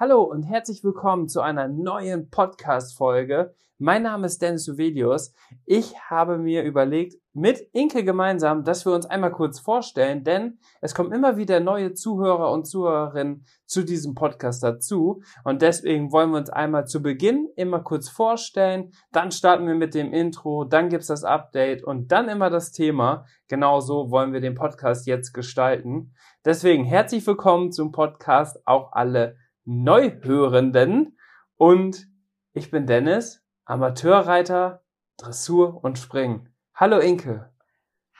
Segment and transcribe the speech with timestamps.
[0.00, 3.56] Hallo und herzlich willkommen zu einer neuen Podcast-Folge.
[3.78, 5.34] Mein Name ist Dennis Uvelius.
[5.66, 10.94] Ich habe mir überlegt, mit Inke gemeinsam, dass wir uns einmal kurz vorstellen, denn es
[10.94, 15.20] kommen immer wieder neue Zuhörer und Zuhörerinnen zu diesem Podcast dazu.
[15.42, 18.92] Und deswegen wollen wir uns einmal zu Beginn immer kurz vorstellen.
[19.10, 23.24] Dann starten wir mit dem Intro, dann gibt's das Update und dann immer das Thema.
[23.48, 26.14] Genauso wollen wir den Podcast jetzt gestalten.
[26.44, 29.34] Deswegen herzlich willkommen zum Podcast, auch alle
[29.70, 31.18] Neuhörenden.
[31.56, 32.08] Und
[32.54, 34.82] ich bin Dennis, Amateurreiter,
[35.18, 36.48] Dressur und Springen.
[36.74, 37.50] Hallo Inke.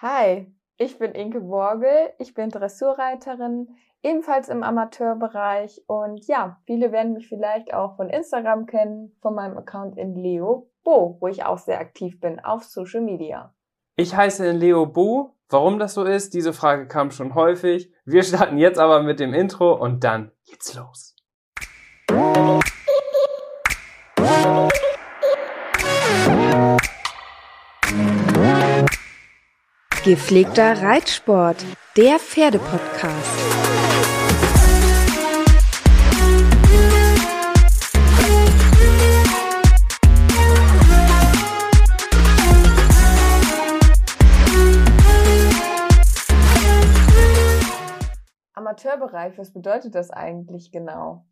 [0.02, 3.68] Hi, ich bin Inke Borgel, ich bin Dressurreiterin,
[4.02, 9.56] ebenfalls im Amateurbereich und ja, viele werden mich vielleicht auch von Instagram kennen, von meinem
[9.56, 13.54] Account in Leo Bo, wo ich auch sehr aktiv bin auf Social Media.
[13.96, 15.34] Ich heiße in Leo Bo.
[15.48, 17.90] Warum das so ist, diese Frage kam schon häufig.
[18.04, 21.17] Wir starten jetzt aber mit dem Intro und dann geht's los.
[30.04, 31.62] Gepflegter Reitsport,
[31.96, 33.38] der Pferdepodcast.
[48.54, 51.26] Amateurbereich, was bedeutet das eigentlich genau?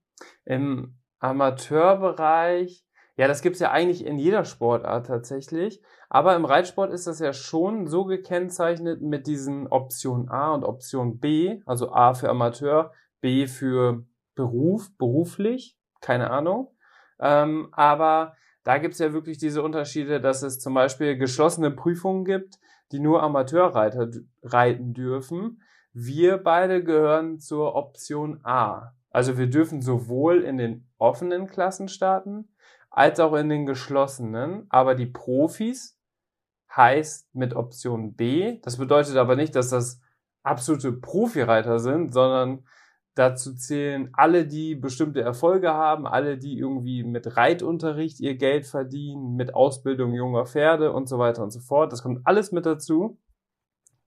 [0.46, 5.82] Im Amateurbereich, ja, das gibt's ja eigentlich in jeder Sportart tatsächlich.
[6.08, 11.18] Aber im Reitsport ist das ja schon so gekennzeichnet mit diesen Option A und Option
[11.18, 14.04] B, also A für Amateur, B für
[14.34, 16.70] Beruf, beruflich, keine Ahnung.
[17.18, 22.58] Ähm, aber da gibt's ja wirklich diese Unterschiede, dass es zum Beispiel geschlossene Prüfungen gibt,
[22.92, 24.10] die nur Amateurreiter
[24.42, 25.62] reiten dürfen.
[25.92, 28.92] Wir beide gehören zur Option A.
[29.16, 32.50] Also wir dürfen sowohl in den offenen Klassen starten,
[32.90, 34.66] als auch in den geschlossenen.
[34.68, 35.98] Aber die Profis
[36.76, 38.60] heißt mit Option B.
[38.60, 40.02] Das bedeutet aber nicht, dass das
[40.42, 42.66] absolute Profireiter sind, sondern
[43.14, 49.34] dazu zählen alle, die bestimmte Erfolge haben, alle, die irgendwie mit Reitunterricht ihr Geld verdienen,
[49.34, 51.90] mit Ausbildung junger Pferde und so weiter und so fort.
[51.90, 53.18] Das kommt alles mit dazu,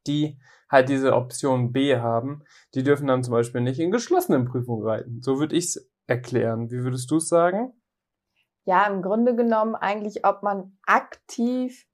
[0.09, 0.39] die
[0.69, 2.43] halt diese Option B haben.
[2.73, 5.21] Die dürfen dann zum Beispiel nicht in geschlossenen Prüfungen reiten.
[5.21, 6.69] So würde ich es erklären.
[6.69, 7.73] Wie würdest du es sagen?
[8.65, 11.87] Ja, im Grunde genommen eigentlich, ob man aktiv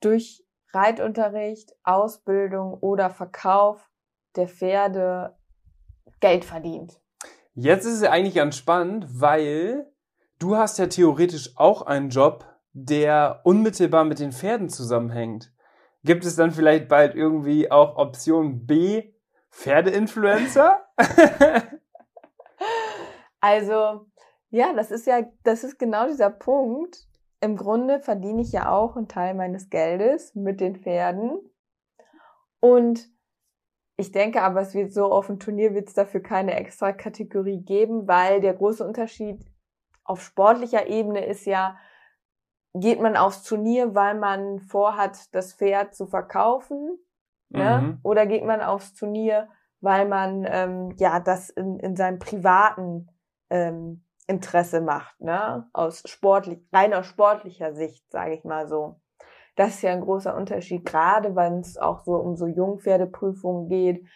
[0.00, 3.90] durch Reitunterricht, Ausbildung oder Verkauf
[4.36, 5.36] der Pferde
[6.20, 6.98] Geld verdient.
[7.54, 9.86] Jetzt ist es eigentlich ganz spannend, weil
[10.38, 15.51] du hast ja theoretisch auch einen Job, der unmittelbar mit den Pferden zusammenhängt.
[16.04, 19.12] Gibt es dann vielleicht bald irgendwie auch Option B,
[19.50, 20.82] Pferdeinfluencer?
[23.40, 24.06] also,
[24.50, 27.06] ja, das ist ja, das ist genau dieser Punkt
[27.42, 31.40] im Grunde verdiene ich ja auch einen Teil meines Geldes mit den Pferden.
[32.60, 33.10] Und
[33.96, 37.60] ich denke aber, es wird so auf dem Turnier wird es dafür keine extra Kategorie
[37.60, 39.44] geben, weil der große Unterschied
[40.04, 41.76] auf sportlicher Ebene ist ja,
[42.74, 46.98] geht man aufs Turnier, weil man vorhat, das Pferd zu verkaufen,
[47.50, 47.80] ne?
[47.82, 47.98] mhm.
[48.02, 49.48] oder geht man aufs Turnier,
[49.80, 53.10] weil man ähm, ja das in, in seinem privaten
[53.50, 55.68] ähm, Interesse macht, ne?
[55.72, 59.00] Aus sportlich, reiner sportlicher Sicht, sage ich mal so.
[59.56, 64.06] Das ist ja ein großer Unterschied, gerade wenn es auch so um so Jungpferdeprüfungen geht.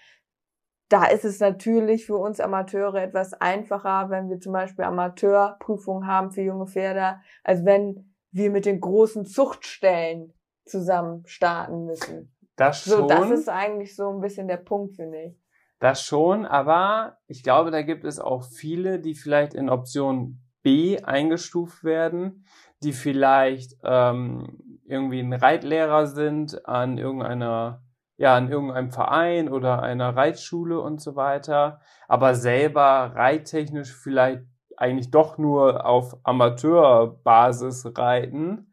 [0.88, 6.31] Da ist es natürlich für uns Amateure etwas einfacher, wenn wir zum Beispiel Amateurprüfungen haben
[6.31, 10.33] für junge Pferde, als wenn wir mit den großen Zuchtstellen
[10.65, 12.37] zusammen starten müssen.
[12.56, 12.93] Das schon.
[12.93, 15.41] So, das ist eigentlich so ein bisschen der Punkt, finde ich.
[15.79, 20.99] Das schon, aber ich glaube, da gibt es auch viele, die vielleicht in Option B
[21.03, 22.47] eingestuft werden,
[22.83, 27.82] die vielleicht ähm, irgendwie ein Reitlehrer sind an irgendeiner,
[28.17, 34.43] ja, an irgendeinem Verein oder einer Reitschule und so weiter, aber selber reittechnisch vielleicht
[34.76, 38.73] eigentlich doch nur auf Amateurbasis reiten,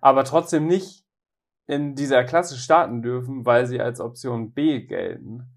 [0.00, 1.04] aber trotzdem nicht
[1.66, 5.54] in dieser Klasse starten dürfen, weil sie als Option B gelten.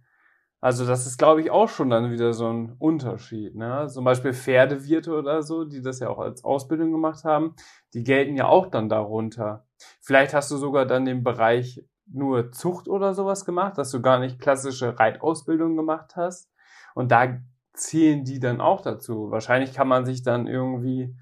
[0.59, 3.55] Also das ist, glaube ich, auch schon dann wieder so ein Unterschied.
[3.55, 3.88] Ne?
[3.89, 7.55] Zum Beispiel Pferdewirte oder so, die das ja auch als Ausbildung gemacht haben,
[7.93, 9.67] die gelten ja auch dann darunter.
[10.01, 14.17] Vielleicht hast du sogar dann den Bereich nur Zucht oder sowas gemacht, dass du gar
[14.19, 16.51] nicht klassische Reitausbildung gemacht hast.
[16.95, 17.38] Und da
[17.77, 19.31] zählen die dann auch dazu.
[19.31, 21.15] Wahrscheinlich kann man sich dann irgendwie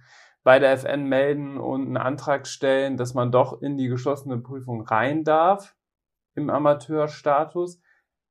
[0.43, 4.81] bei der FN melden und einen Antrag stellen, dass man doch in die geschlossene Prüfung
[4.81, 5.75] rein darf
[6.35, 7.81] im Amateurstatus,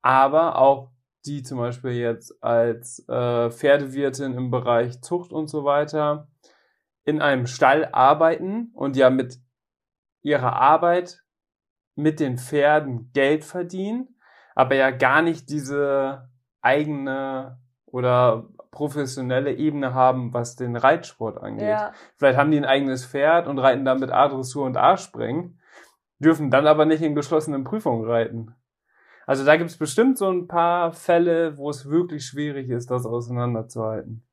[0.03, 0.93] aber auch
[1.27, 6.29] die zum Beispiel jetzt als äh, Pferdewirtin im Bereich Zucht und so weiter
[7.05, 9.39] in einem Stall arbeiten und ja mit
[10.23, 11.23] ihrer Arbeit
[11.97, 14.17] mit den Pferden Geld verdienen,
[14.55, 16.31] aber ja gar nicht diese
[16.61, 17.59] eigene
[17.95, 21.69] oder professionelle Ebene haben, was den Reitsport angeht.
[21.69, 21.93] Ja.
[22.17, 25.61] Vielleicht haben die ein eigenes Pferd und reiten dann mit A-Dressur und A-Springen,
[26.19, 28.57] dürfen dann aber nicht in geschlossenen Prüfungen reiten.
[29.27, 33.07] Also da gibt es bestimmt so ein paar Fälle, wo es wirklich schwierig ist, das
[33.07, 34.27] auseinanderzuhalten.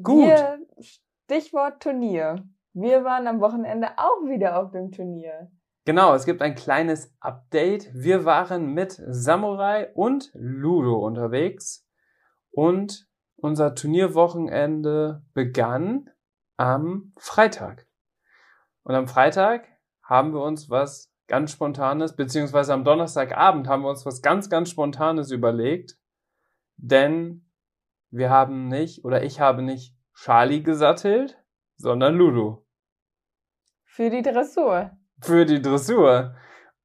[0.00, 0.26] Gut.
[0.26, 2.36] Hier, Stichwort Turnier.
[2.72, 5.50] Wir waren am Wochenende auch wieder auf dem Turnier.
[5.84, 7.90] Genau, es gibt ein kleines Update.
[7.92, 11.84] Wir waren mit Samurai und Ludo unterwegs
[12.52, 16.08] und unser Turnierwochenende begann
[16.56, 17.88] am Freitag.
[18.84, 19.66] Und am Freitag
[20.04, 24.70] haben wir uns was ganz Spontanes, beziehungsweise am Donnerstagabend haben wir uns was ganz, ganz
[24.70, 25.98] Spontanes überlegt,
[26.76, 27.50] denn
[28.10, 31.42] wir haben nicht, oder ich habe nicht Charlie gesattelt,
[31.76, 32.64] sondern Ludo.
[33.84, 34.96] Für die Dressur.
[35.22, 36.34] Für die Dressur.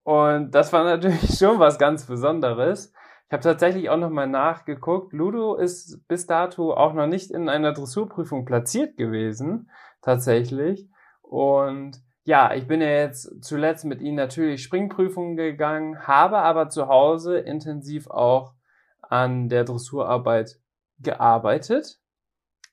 [0.03, 2.93] Und das war natürlich schon was ganz Besonderes.
[3.27, 5.11] Ich habe tatsächlich auch nochmal nachgeguckt.
[5.11, 9.69] Ludo ist bis dato auch noch nicht in einer Dressurprüfung platziert gewesen,
[10.01, 10.87] tatsächlich.
[11.21, 16.87] Und ja, ich bin ja jetzt zuletzt mit ihm natürlich Springprüfungen gegangen, habe aber zu
[16.87, 18.53] Hause intensiv auch
[19.01, 20.59] an der Dressurarbeit
[20.99, 21.99] gearbeitet.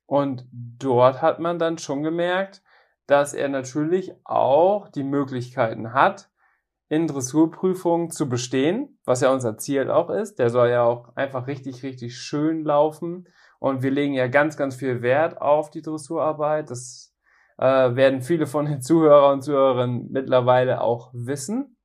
[0.07, 2.63] Und dort hat man dann schon gemerkt,
[3.06, 6.31] dass er natürlich auch die Möglichkeiten hat,
[6.89, 10.39] in Dressurprüfungen zu bestehen, was ja unser Ziel auch ist.
[10.39, 13.27] Der soll ja auch einfach richtig, richtig schön laufen.
[13.59, 16.71] Und wir legen ja ganz, ganz viel Wert auf die Dressurarbeit.
[16.71, 17.15] Das
[17.59, 17.65] äh,
[17.97, 21.77] werden viele von den Zuhörer und Zuhörern mittlerweile auch wissen.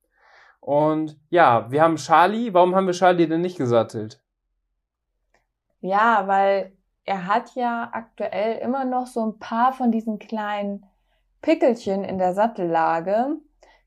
[0.60, 2.54] Und ja, wir haben Charlie.
[2.54, 4.22] Warum haben wir Charlie denn nicht gesattelt?
[5.82, 6.74] Ja, weil
[7.06, 10.86] er hat ja aktuell immer noch so ein paar von diesen kleinen
[11.42, 13.38] Pickelchen in der Sattellage.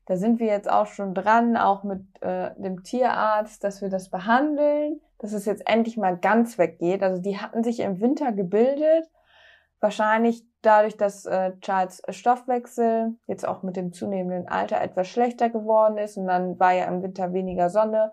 [0.05, 4.09] Da sind wir jetzt auch schon dran, auch mit äh, dem Tierarzt, dass wir das
[4.09, 7.03] behandeln, dass es jetzt endlich mal ganz weggeht.
[7.03, 9.09] Also die hatten sich im Winter gebildet,
[9.79, 15.97] wahrscheinlich dadurch, dass äh, Charles Stoffwechsel jetzt auch mit dem zunehmenden Alter etwas schlechter geworden
[15.97, 18.11] ist und dann war ja im Winter weniger Sonne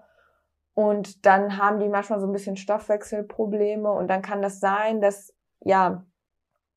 [0.75, 5.35] und dann haben die manchmal so ein bisschen Stoffwechselprobleme und dann kann das sein, dass,
[5.61, 6.05] ja,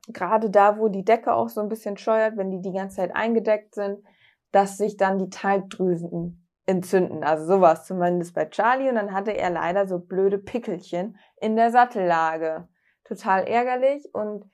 [0.07, 3.15] gerade da, wo die Decke auch so ein bisschen scheuert, wenn die die ganze Zeit
[3.15, 4.03] eingedeckt sind,
[4.51, 7.23] dass sich dann die Talgdrüsen entzünden.
[7.23, 8.89] Also sowas zumindest bei Charlie.
[8.89, 12.67] Und dann hatte er leider so blöde Pickelchen in der Sattellage.
[13.05, 14.09] Total ärgerlich.
[14.13, 14.49] Und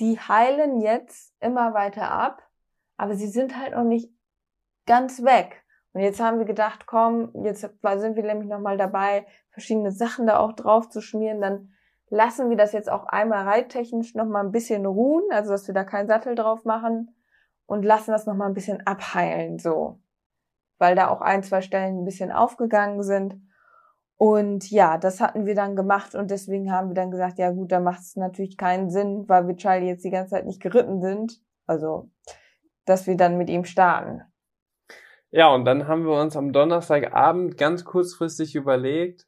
[0.00, 2.42] die heilen jetzt immer weiter ab.
[2.96, 4.12] Aber sie sind halt noch nicht
[4.86, 5.64] ganz weg.
[5.92, 10.38] Und jetzt haben wir gedacht, komm, jetzt sind wir nämlich nochmal dabei, verschiedene Sachen da
[10.38, 11.40] auch drauf zu schmieren.
[11.40, 11.72] Dann
[12.10, 15.84] lassen wir das jetzt auch einmal reittechnisch nochmal ein bisschen ruhen, also dass wir da
[15.84, 17.14] keinen Sattel drauf machen
[17.66, 20.00] und lassen das nochmal ein bisschen abheilen, so.
[20.78, 23.40] Weil da auch ein, zwei Stellen ein bisschen aufgegangen sind.
[24.16, 27.70] Und ja, das hatten wir dann gemacht und deswegen haben wir dann gesagt, ja gut,
[27.70, 31.00] da macht es natürlich keinen Sinn, weil wir Charlie jetzt die ganze Zeit nicht geritten
[31.00, 31.40] sind.
[31.66, 32.10] Also,
[32.84, 34.22] dass wir dann mit ihm starten.
[35.30, 39.26] Ja, und dann haben wir uns am Donnerstagabend ganz kurzfristig überlegt,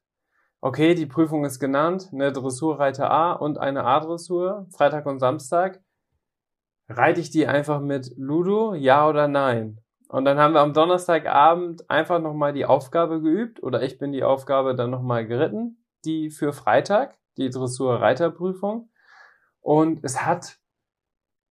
[0.61, 5.83] okay, die Prüfung ist genannt, eine Dressurreiter A und eine A-Dressur, Freitag und Samstag.
[6.89, 9.81] Reite ich die einfach mit Ludo, ja oder nein?
[10.09, 14.25] Und dann haben wir am Donnerstagabend einfach nochmal die Aufgabe geübt, oder ich bin die
[14.25, 18.91] Aufgabe dann nochmal geritten, die für Freitag, die Dressur-Reiterprüfung.
[19.61, 20.59] Und es hat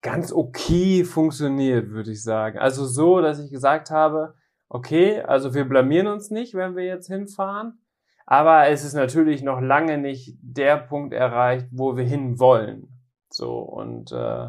[0.00, 2.58] ganz okay funktioniert, würde ich sagen.
[2.58, 4.34] Also so, dass ich gesagt habe,
[4.68, 7.78] okay, also wir blamieren uns nicht, wenn wir jetzt hinfahren,
[8.26, 12.88] aber es ist natürlich noch lange nicht der Punkt erreicht, wo wir hin wollen.
[13.30, 14.49] So und äh,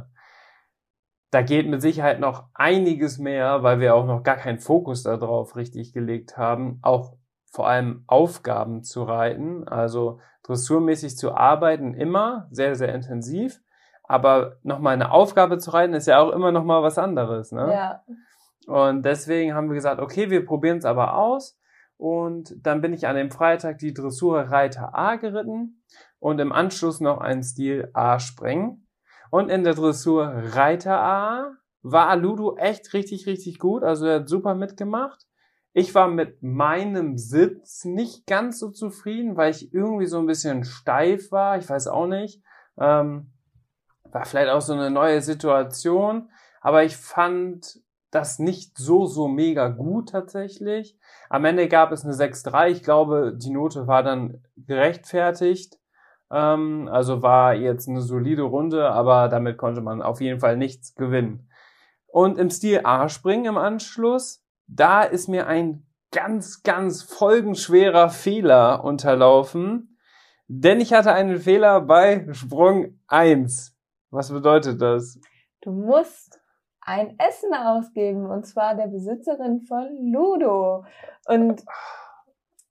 [1.31, 5.55] da geht mit Sicherheit noch einiges mehr, weil wir auch noch gar keinen Fokus darauf
[5.55, 7.13] richtig gelegt haben, auch
[7.51, 13.61] vor allem Aufgaben zu reiten, also dressurmäßig zu arbeiten, immer sehr, sehr intensiv.
[14.03, 17.51] Aber nochmal eine Aufgabe zu reiten, ist ja auch immer nochmal was anderes.
[17.51, 17.73] Ne?
[17.73, 18.03] Ja.
[18.67, 21.56] Und deswegen haben wir gesagt, okay, wir probieren es aber aus.
[21.97, 25.83] Und dann bin ich an dem Freitag die Dressur Reiter A geritten
[26.19, 28.87] und im Anschluss noch einen Stil A springen.
[29.31, 33.83] Und in der Dressur Reiter A war Ludo echt richtig, richtig gut.
[33.83, 35.25] Also er hat super mitgemacht.
[35.73, 40.63] Ich war mit meinem Sitz nicht ganz so zufrieden, weil ich irgendwie so ein bisschen
[40.63, 41.57] steif war.
[41.57, 42.41] Ich weiß auch nicht.
[42.79, 43.31] Ähm,
[44.11, 46.29] war vielleicht auch so eine neue Situation.
[46.61, 47.79] Aber ich fand
[48.11, 50.97] das nicht so, so mega gut tatsächlich.
[51.29, 52.69] Am Ende gab es eine 6-3.
[52.69, 55.77] Ich glaube, die Note war dann gerechtfertigt.
[56.31, 60.95] Ähm, also war jetzt eine solide Runde, aber damit konnte man auf jeden Fall nichts
[60.95, 61.49] gewinnen.
[62.07, 69.97] Und im Stil A-Springen im Anschluss, da ist mir ein ganz, ganz folgenschwerer Fehler unterlaufen.
[70.47, 73.75] Denn ich hatte einen Fehler bei Sprung 1.
[74.09, 75.19] Was bedeutet das?
[75.61, 76.26] Du musst
[76.87, 80.85] ein Essen ausgeben und zwar der Besitzerin von Ludo.
[81.27, 81.63] Und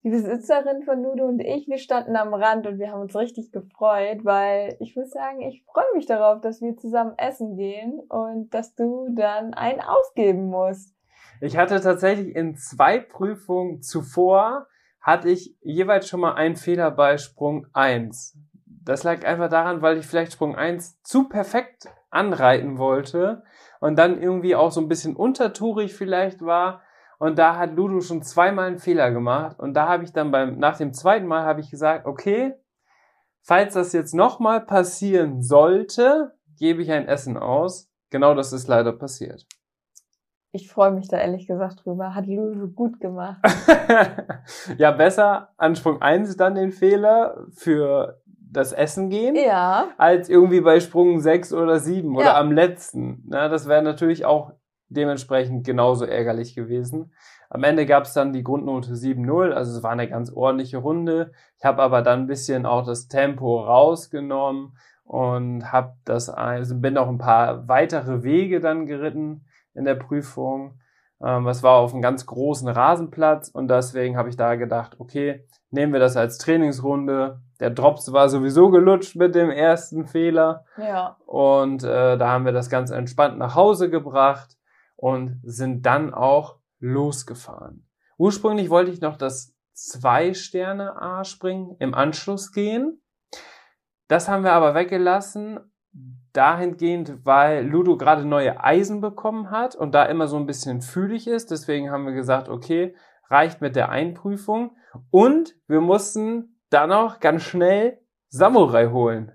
[0.03, 3.53] die Besitzerin von Ludo und ich, wir standen am Rand und wir haben uns richtig
[3.53, 8.55] gefreut, weil ich muss sagen, ich freue mich darauf, dass wir zusammen essen gehen und
[8.55, 10.95] dass du dann einen ausgeben musst.
[11.43, 14.67] Ich hatte tatsächlich in zwei Prüfungen zuvor
[15.01, 18.39] hatte ich jeweils schon mal einen Fehler bei Sprung 1.
[18.65, 23.43] Das lag einfach daran, weil ich vielleicht Sprung 1 zu perfekt anreiten wollte
[23.87, 26.83] und dann irgendwie auch so ein bisschen untertourig vielleicht war.
[27.21, 29.61] Und da hat Ludo schon zweimal einen Fehler gemacht.
[29.61, 32.55] Und da habe ich dann beim, nach dem zweiten Mal habe ich gesagt, okay,
[33.43, 37.89] falls das jetzt nochmal passieren sollte, gebe ich ein Essen aus.
[38.11, 39.47] Genau das ist leider passiert.
[40.51, 42.13] Ich freue mich da ehrlich gesagt drüber.
[42.13, 43.41] Hat Ludo gut gemacht.
[44.79, 48.21] ja, besser an Sprung 1 dann den Fehler für
[48.57, 49.89] das Essen gehen, ja.
[49.99, 52.39] als irgendwie bei Sprung 6 oder 7 oder ja.
[52.39, 53.23] am letzten.
[53.29, 54.53] Na, das wäre natürlich auch
[54.89, 57.13] dementsprechend genauso ärgerlich gewesen.
[57.51, 61.33] Am Ende gab es dann die Grundnote 7-0, also es war eine ganz ordentliche Runde.
[61.59, 66.99] Ich habe aber dann ein bisschen auch das Tempo rausgenommen und habe das also bin
[66.99, 69.45] auch ein paar weitere Wege dann geritten
[69.75, 70.81] in der Prüfung.
[71.23, 75.47] Ähm, es war auf einem ganz großen Rasenplatz und deswegen habe ich da gedacht, okay,
[75.77, 77.41] nehmen wir das als Trainingsrunde.
[77.61, 80.65] Der Drops war sowieso gelutscht mit dem ersten Fehler.
[80.77, 81.17] Ja.
[81.27, 84.57] Und äh, da haben wir das ganz entspannt nach Hause gebracht
[84.97, 87.87] und sind dann auch losgefahren.
[88.19, 93.01] Ursprünglich wollte ich noch das zwei Sterne A springen im Anschluss gehen.
[94.09, 95.61] Das haben wir aber weggelassen,
[96.33, 101.27] dahingehend, weil Ludo gerade neue Eisen bekommen hat und da immer so ein bisschen fühlig
[101.27, 101.51] ist.
[101.51, 102.95] Deswegen haben wir gesagt, okay,
[103.29, 104.77] reicht mit der Einprüfung.
[105.11, 109.33] Und wir mussten dann noch ganz schnell Samurai holen.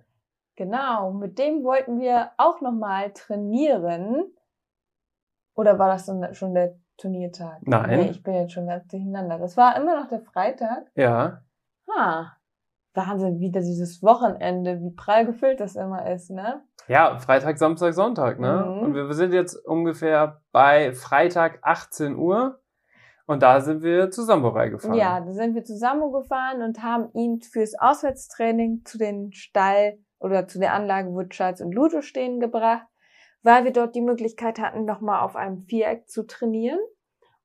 [0.55, 4.25] Genau, mit dem wollten wir auch nochmal trainieren.
[5.55, 7.59] Oder war das dann schon der Turniertag?
[7.63, 7.99] Nein.
[7.99, 9.39] Nee, ich bin jetzt schon ganz durcheinander.
[9.39, 10.91] Das war immer noch der Freitag.
[10.95, 11.41] Ja.
[11.89, 12.33] Ah,
[12.93, 16.61] Wahnsinn, wieder dieses Wochenende, wie prall gefüllt das immer ist, ne?
[16.87, 18.65] Ja, Freitag, Samstag, Sonntag, ne?
[18.65, 18.81] Mhm.
[18.83, 22.60] Und wir sind jetzt ungefähr bei Freitag 18 Uhr.
[23.27, 24.95] Und da sind wir zu Samurai gefahren.
[24.95, 29.99] Ja, da sind wir zu Samu gefahren und haben ihn fürs Auswärtstraining zu den Stall
[30.19, 32.87] oder zu der Anlage, wo Charles und Ludo stehen, gebracht,
[33.43, 36.79] weil wir dort die Möglichkeit hatten, nochmal auf einem Viereck zu trainieren.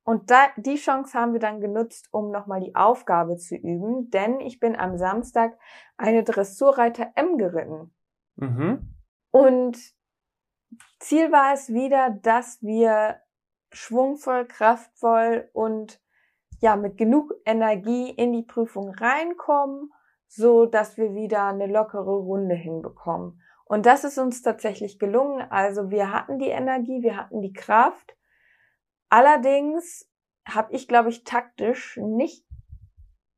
[0.03, 4.39] Und da, die Chance haben wir dann genutzt, um nochmal die Aufgabe zu üben, denn
[4.39, 5.57] ich bin am Samstag
[5.97, 7.93] eine Dressurreiter M geritten.
[8.37, 8.93] Mhm.
[9.31, 9.77] Und
[10.99, 13.17] Ziel war es wieder, dass wir
[13.77, 16.01] schwungvoll, kraftvoll und
[16.59, 19.91] ja, mit genug Energie in die Prüfung reinkommen,
[20.27, 23.41] so dass wir wieder eine lockere Runde hinbekommen.
[23.65, 25.45] Und das ist uns tatsächlich gelungen.
[25.49, 28.15] Also wir hatten die Energie, wir hatten die Kraft.
[29.09, 30.09] Allerdings
[30.47, 32.45] habe ich, glaube ich, taktisch nicht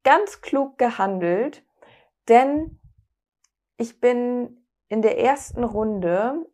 [0.03, 1.65] ganz klug gehandelt,
[2.27, 2.79] denn
[3.77, 6.45] ich bin in der ersten Runde,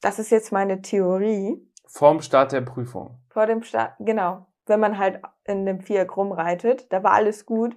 [0.00, 3.18] das ist jetzt meine Theorie, Vorm Start der Prüfung.
[3.30, 4.46] Vor dem Start, genau.
[4.66, 7.76] Wenn man halt in dem Viereck rumreitet, da war alles gut.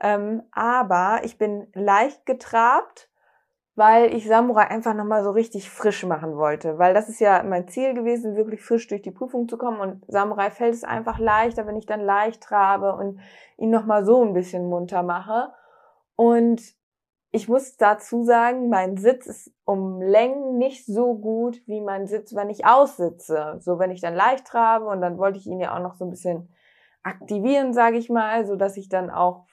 [0.00, 3.08] Ähm, aber ich bin leicht getrabt,
[3.76, 6.78] weil ich Samurai einfach nochmal so richtig frisch machen wollte.
[6.78, 9.80] Weil das ist ja mein Ziel gewesen, wirklich frisch durch die Prüfung zu kommen.
[9.80, 13.20] Und Samurai fällt es einfach leichter, wenn ich dann leicht trabe und
[13.58, 15.52] ihn nochmal so ein bisschen munter mache.
[16.16, 16.60] Und
[17.34, 22.34] ich muss dazu sagen, mein Sitz ist um Längen nicht so gut wie mein Sitz,
[22.34, 23.56] wenn ich aussitze.
[23.60, 26.04] So, wenn ich dann leicht trabe und dann wollte ich ihn ja auch noch so
[26.04, 26.54] ein bisschen
[27.02, 29.46] aktivieren, sage ich mal, so dass ich dann auch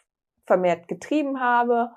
[0.45, 1.91] vermehrt getrieben habe.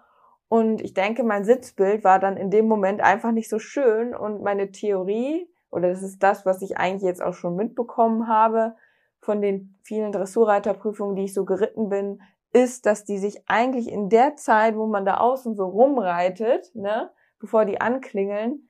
[0.49, 4.43] Und ich denke, mein Sitzbild war dann in dem Moment einfach nicht so schön und
[4.43, 8.77] meine Theorie, oder das ist das, was ich eigentlich jetzt auch schon mitbekommen habe,
[9.21, 12.21] von den vielen Dressurreiterprüfungen, die ich so geritten bin,
[12.53, 17.11] ist, dass die sich eigentlich in der Zeit, wo man da außen so rumreitet, ne,
[17.39, 18.69] bevor die anklingeln,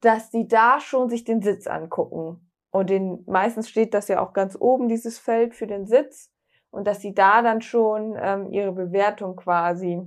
[0.00, 2.48] dass die da schon sich den Sitz angucken.
[2.70, 6.30] Und den, meistens steht das ja auch ganz oben, dieses Feld für den Sitz.
[6.70, 10.02] Und dass sie da dann schon ähm, ihre Bewertung quasi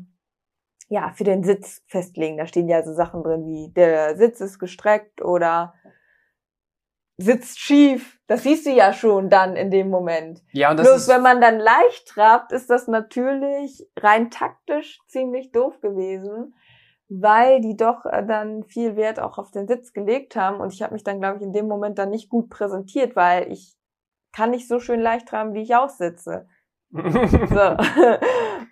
[0.87, 2.37] ja, für den Sitz festlegen.
[2.37, 5.73] Da stehen ja so Sachen drin wie der Sitz ist gestreckt oder
[7.21, 8.19] sitzt schief.
[8.27, 10.41] Das siehst du ja schon dann in dem Moment.
[10.51, 14.99] Ja, und das Bloß ist, wenn man dann leicht trabt, ist das natürlich rein taktisch
[15.07, 16.55] ziemlich doof gewesen,
[17.09, 20.59] weil die doch äh, dann viel Wert auch auf den Sitz gelegt haben.
[20.59, 23.51] Und ich habe mich dann, glaube ich, in dem Moment dann nicht gut präsentiert, weil
[23.51, 23.75] ich
[24.31, 26.47] kann nicht so schön leicht traben, wie ich aussitze.
[26.93, 27.77] So.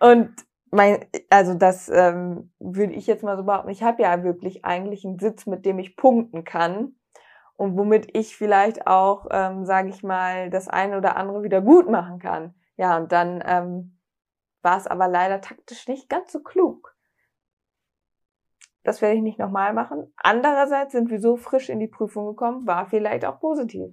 [0.05, 0.31] Und
[0.71, 3.69] mein, also das ähm, würde ich jetzt mal so behaupten.
[3.69, 6.98] Ich habe ja wirklich eigentlich einen Sitz, mit dem ich punkten kann
[7.59, 11.89] und womit ich vielleicht auch, ähm, sage ich mal, das eine oder andere wieder gut
[11.89, 12.55] machen kann.
[12.77, 13.99] Ja, und dann ähm,
[14.61, 16.95] war es aber leider taktisch nicht ganz so klug.
[18.83, 20.13] Das werde ich nicht nochmal machen.
[20.15, 23.91] Andererseits sind wir so frisch in die Prüfung gekommen, war vielleicht auch positiv.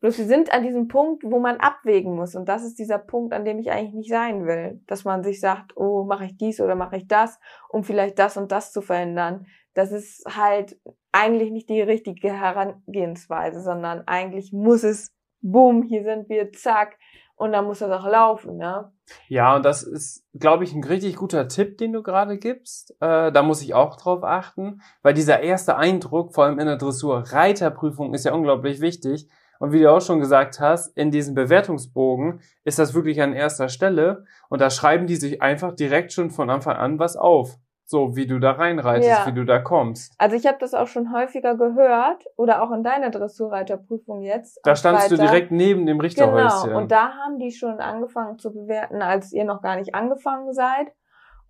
[0.00, 2.34] Bloß wir sind an diesem Punkt, wo man abwägen muss.
[2.34, 4.80] Und das ist dieser Punkt, an dem ich eigentlich nicht sein will.
[4.86, 7.38] Dass man sich sagt, oh, mache ich dies oder mache ich das,
[7.68, 9.46] um vielleicht das und das zu verändern.
[9.76, 10.80] Das ist halt
[11.12, 16.96] eigentlich nicht die richtige Herangehensweise, sondern eigentlich muss es, boom, hier sind wir, zack,
[17.36, 18.90] und dann muss das auch laufen, ne?
[19.28, 22.92] Ja, und das ist, glaube ich, ein richtig guter Tipp, den du gerade gibst.
[23.00, 26.78] Äh, da muss ich auch drauf achten, weil dieser erste Eindruck, vor allem in der
[26.78, 29.28] Dressur-Reiterprüfung, ist ja unglaublich wichtig.
[29.58, 33.68] Und wie du auch schon gesagt hast, in diesem Bewertungsbogen ist das wirklich an erster
[33.68, 34.24] Stelle.
[34.48, 37.58] Und da schreiben die sich einfach direkt schon von Anfang an was auf.
[37.88, 39.26] So, wie du da reinreitest, Ja.
[39.26, 40.12] wie du da kommst.
[40.18, 44.58] Also ich habe das auch schon häufiger gehört oder auch in deiner Dressurreiterprüfung jetzt.
[44.64, 45.30] Da standst du Freitag.
[45.32, 46.64] direkt neben dem Richterhäuschen.
[46.70, 50.52] Genau, und da haben die schon angefangen zu bewerten, als ihr noch gar nicht angefangen
[50.52, 50.88] seid.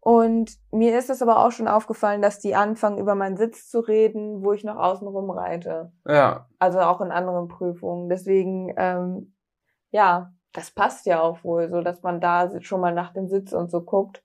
[0.01, 3.81] Und mir ist es aber auch schon aufgefallen, dass die anfangen, über meinen Sitz zu
[3.81, 5.91] reden, wo ich noch außen rumreite.
[6.07, 8.09] ja, Also auch in anderen Prüfungen.
[8.09, 9.35] Deswegen, ähm,
[9.91, 13.53] ja, das passt ja auch wohl, so dass man da schon mal nach dem Sitz
[13.53, 14.23] und so guckt.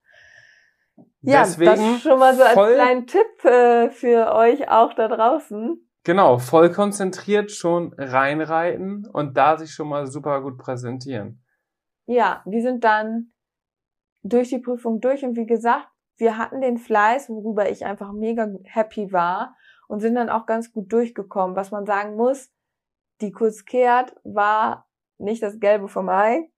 [1.22, 5.08] Ja, deswegen das schon mal so als voll, kleinen Tipp äh, für euch auch da
[5.08, 5.88] draußen.
[6.04, 11.44] genau, voll konzentriert schon reinreiten und da sich schon mal super gut präsentieren.
[12.06, 13.32] Ja, wir sind dann
[14.22, 18.48] durch die Prüfung durch und wie gesagt, wir hatten den Fleiß, worüber ich einfach mega
[18.64, 19.56] happy war
[19.88, 21.56] und sind dann auch ganz gut durchgekommen.
[21.56, 22.50] Was man sagen muss,
[23.20, 26.50] die Kurzkehrt war nicht das Gelbe vom Ei,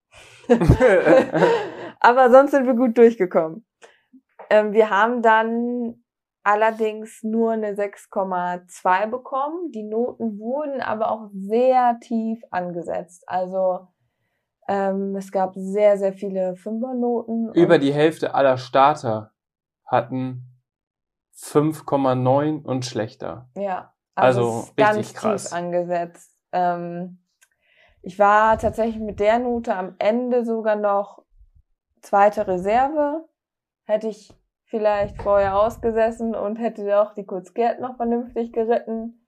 [2.00, 3.66] aber sonst sind wir gut durchgekommen.
[4.50, 6.04] Ähm, wir haben dann
[6.42, 9.70] allerdings nur eine 6,2 bekommen.
[9.72, 13.24] Die Noten wurden aber auch sehr tief angesetzt.
[13.26, 13.88] Also
[14.68, 17.52] ähm, es gab sehr, sehr viele Fünfernoten.
[17.54, 19.32] Über die Hälfte aller Starter
[19.86, 20.42] hatten
[21.36, 23.48] 5,9 und schlechter.
[23.56, 25.44] Ja, Also also, ganz krass.
[25.44, 26.38] tief angesetzt.
[26.52, 27.24] Ähm,
[28.02, 31.24] ich war tatsächlich mit der Note am Ende sogar noch
[32.02, 33.26] zweite Reserve.
[33.84, 39.26] Hätte ich vielleicht vorher ausgesessen und hätte doch die Kurzgert noch vernünftig geritten,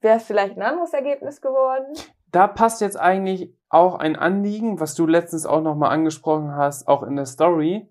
[0.00, 1.94] wäre es vielleicht ein anderes Ergebnis geworden.
[2.30, 7.02] Da passt jetzt eigentlich auch ein Anliegen, was du letztens auch nochmal angesprochen hast, auch
[7.02, 7.88] in der Story.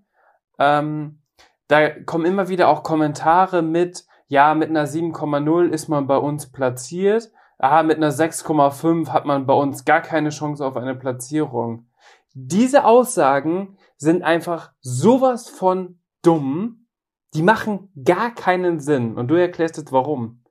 [0.57, 1.21] Ähm,
[1.67, 6.51] da kommen immer wieder auch Kommentare mit, ja, mit einer 7,0 ist man bei uns
[6.51, 7.31] platziert.
[7.57, 11.89] Ah, mit einer 6,5 hat man bei uns gar keine Chance auf eine Platzierung.
[12.33, 16.87] Diese Aussagen sind einfach sowas von dumm.
[17.35, 19.15] Die machen gar keinen Sinn.
[19.15, 20.43] Und du erklärst jetzt warum.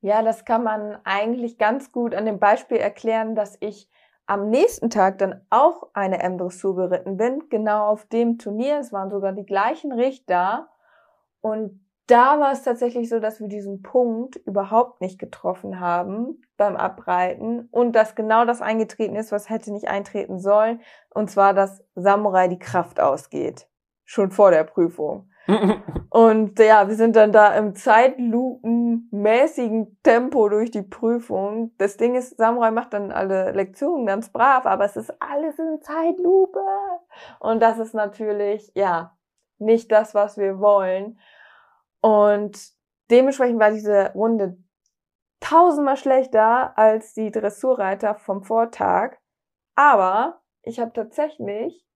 [0.00, 3.88] Ja, das kann man eigentlich ganz gut an dem Beispiel erklären, dass ich
[4.26, 8.78] am nächsten Tag dann auch eine M-Dressur geritten bin, genau auf dem Turnier.
[8.78, 10.68] Es waren sogar die gleichen Richter.
[11.40, 16.76] Und da war es tatsächlich so, dass wir diesen Punkt überhaupt nicht getroffen haben beim
[16.76, 20.80] Abreiten und dass genau das eingetreten ist, was hätte nicht eintreten sollen.
[21.10, 23.68] Und zwar, dass Samurai die Kraft ausgeht.
[24.04, 25.32] Schon vor der Prüfung.
[26.10, 31.72] Und ja, wir sind dann da im zeitlupenmäßigen Tempo durch die Prüfung.
[31.78, 35.80] Das Ding ist, Samurai macht dann alle Lektionen ganz brav, aber es ist alles in
[35.80, 36.60] Zeitlupe.
[37.40, 39.16] Und das ist natürlich, ja,
[39.58, 41.18] nicht das, was wir wollen.
[42.02, 42.58] Und
[43.10, 44.58] dementsprechend war diese Runde
[45.40, 49.16] tausendmal schlechter als die Dressurreiter vom Vortag.
[49.74, 51.86] Aber ich habe tatsächlich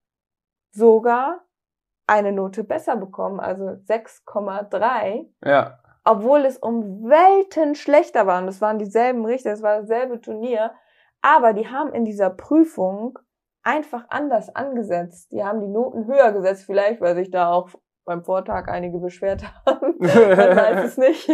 [0.73, 1.45] sogar
[2.07, 5.79] eine Note besser bekommen, also 6,3, ja.
[6.05, 8.41] obwohl es um Welten schlechter war.
[8.41, 10.73] Und es waren dieselben Richter, es war dasselbe Turnier.
[11.21, 13.19] Aber die haben in dieser Prüfung
[13.65, 15.33] einfach anders angesetzt.
[15.33, 17.71] Die haben die Noten höher gesetzt, vielleicht, weil sich da auch
[18.07, 19.97] beim Vortag einige beschwert haben.
[19.99, 21.29] Man weiß es nicht,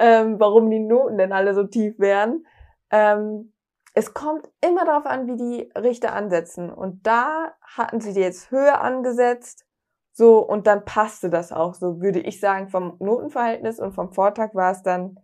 [0.00, 2.44] ähm, warum die Noten denn alle so tief wären.
[2.90, 3.52] Ähm,
[3.94, 6.72] es kommt immer darauf an, wie die Richter ansetzen.
[6.72, 9.66] Und da hatten sie die jetzt höher angesetzt.
[10.12, 11.74] So, und dann passte das auch.
[11.74, 15.20] So würde ich sagen, vom Notenverhältnis und vom Vortag war es dann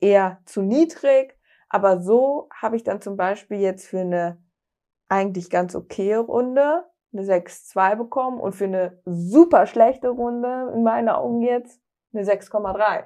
[0.00, 1.36] eher zu niedrig.
[1.68, 4.42] Aber so habe ich dann zum Beispiel jetzt für eine
[5.08, 11.08] eigentlich ganz okay Runde eine 6,2 bekommen und für eine super schlechte Runde in meinen
[11.08, 11.80] Augen jetzt
[12.12, 13.04] eine 6,3.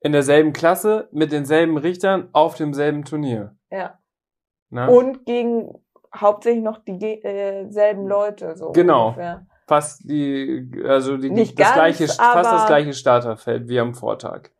[0.00, 3.56] In derselben Klasse, mit denselben Richtern, auf demselben Turnier.
[3.70, 3.98] Ja.
[4.70, 4.90] Ne?
[4.90, 5.72] Und gegen
[6.14, 8.56] hauptsächlich noch dieselben äh, Leute.
[8.56, 9.08] So Genau.
[9.08, 9.46] Ungefähr.
[9.66, 14.50] Fast die, also die, Nicht das ganz, gleiche, fast das gleiche Starterfeld wie am Vortag.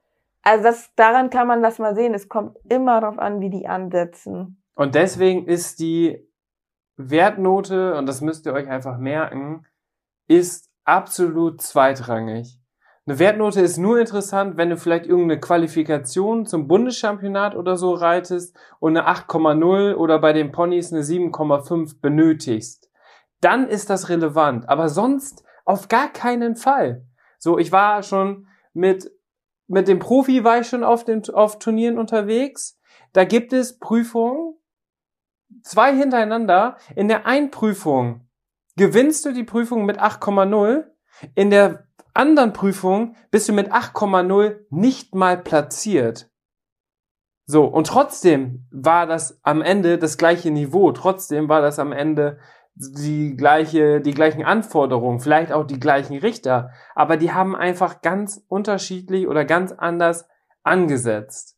[0.43, 2.15] Also das, daran kann man das mal sehen.
[2.15, 4.63] Es kommt immer darauf an, wie die ansetzen.
[4.75, 6.27] Und deswegen ist die
[6.97, 9.67] Wertnote, und das müsst ihr euch einfach merken,
[10.29, 12.59] ist absolut zweitrangig.
[13.07, 18.57] Eine Wertnote ist nur interessant, wenn du vielleicht irgendeine Qualifikation zum Bundeschampionat oder so reitest
[18.81, 22.91] und eine 8,0 oder bei den Ponys eine 7,5 benötigst.
[23.43, 24.71] Dann ist das relevant.
[24.71, 27.05] Aber sonst auf gar keinen Fall.
[27.39, 29.11] So, ich war schon mit,
[29.67, 32.79] mit dem Profi war ich schon auf den, auf Turnieren unterwegs.
[33.13, 34.57] Da gibt es Prüfungen,
[35.63, 36.77] zwei hintereinander.
[36.97, 38.29] In der einen Prüfung
[38.77, 40.85] gewinnst du die Prüfung mit 8,0.
[41.35, 46.31] In der anderen Prüfung bist du mit 8,0 nicht mal platziert.
[47.47, 50.93] So, und trotzdem war das am Ende das gleiche Niveau.
[50.93, 52.39] Trotzdem war das am Ende
[52.75, 56.71] die gleiche, die gleichen Anforderungen, vielleicht auch die gleichen Richter.
[56.95, 60.27] Aber die haben einfach ganz unterschiedlich oder ganz anders
[60.63, 61.54] angesetzt.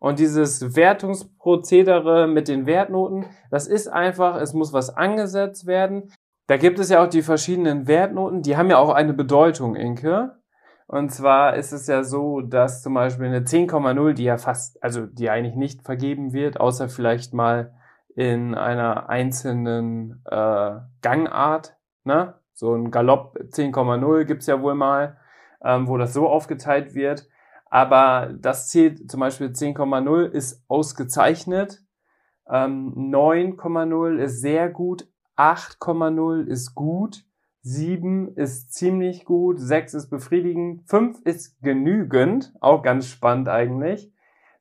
[0.00, 6.10] Und dieses Wertungsprozedere mit den Wertnoten, das ist einfach, es muss was angesetzt werden.
[6.46, 10.40] Da gibt es ja auch die verschiedenen Wertnoten, die haben ja auch eine Bedeutung, Inke.
[10.86, 15.06] Und zwar ist es ja so, dass zum Beispiel eine 10,0, die ja fast, also
[15.06, 17.74] die eigentlich nicht vergeben wird, außer vielleicht mal
[18.16, 22.34] in einer einzelnen äh, Gangart, ne?
[22.54, 25.18] So ein Galopp 10,0 gibt's ja wohl mal,
[25.62, 27.28] ähm, wo das so aufgeteilt wird.
[27.70, 31.82] Aber das zählt zum Beispiel 10,0 ist ausgezeichnet,
[32.48, 37.24] ähm, 9,0 ist sehr gut, 8,0 ist gut,
[37.62, 44.12] 7 ist ziemlich gut, 6 ist befriedigend, 5 ist genügend, auch ganz spannend eigentlich.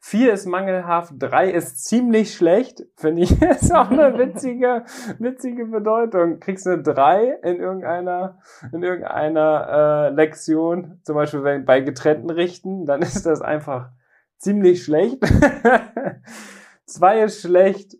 [0.01, 4.85] 4 ist mangelhaft, 3 ist ziemlich schlecht, finde ich, ist auch eine witzige,
[5.19, 6.39] witzige Bedeutung.
[6.39, 8.39] Kriegst eine 3 in irgendeiner,
[8.71, 13.89] in irgendeiner äh, Lektion, zum Beispiel wenn, bei getrennten Richten, dann ist das einfach
[14.37, 15.19] ziemlich schlecht.
[16.85, 17.97] 2 ist schlecht,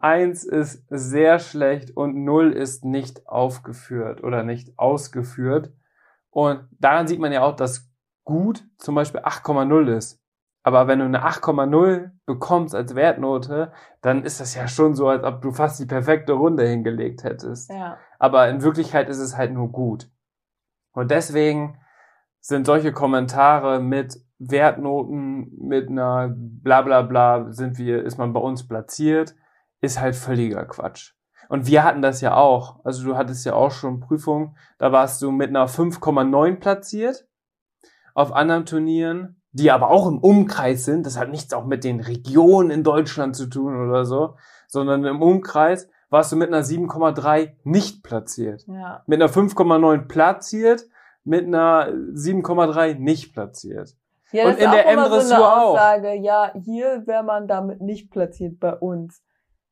[0.00, 5.72] 1 ist sehr schlecht und 0 ist nicht aufgeführt oder nicht ausgeführt.
[6.30, 7.88] Und daran sieht man ja auch, dass
[8.24, 10.20] gut zum Beispiel 8,0 ist.
[10.66, 15.22] Aber wenn du eine 8,0 bekommst als Wertnote, dann ist das ja schon so, als
[15.22, 17.70] ob du fast die perfekte Runde hingelegt hättest.
[17.70, 17.98] Ja.
[18.18, 20.10] Aber in Wirklichkeit ist es halt nur gut.
[20.90, 21.78] Und deswegen
[22.40, 28.40] sind solche Kommentare mit Wertnoten, mit einer bla bla bla, sind wir, ist man bei
[28.40, 29.36] uns platziert,
[29.80, 31.12] ist halt völliger Quatsch.
[31.48, 32.84] Und wir hatten das ja auch.
[32.84, 37.28] Also du hattest ja auch schon Prüfungen, da warst du mit einer 5,9 platziert.
[38.14, 42.00] Auf anderen Turnieren, die aber auch im Umkreis sind, das hat nichts auch mit den
[42.00, 44.34] Regionen in Deutschland zu tun oder so,
[44.68, 48.66] sondern im Umkreis warst du mit einer 7,3 nicht platziert.
[48.68, 49.02] Ja.
[49.06, 50.84] Mit einer 5,9 platziert,
[51.24, 53.96] mit einer 7,3 nicht platziert.
[54.30, 55.72] Ja, Und das in ist der immer so M-Dressur eine auch.
[55.72, 59.22] Aussage, ja, hier wäre man damit nicht platziert bei uns.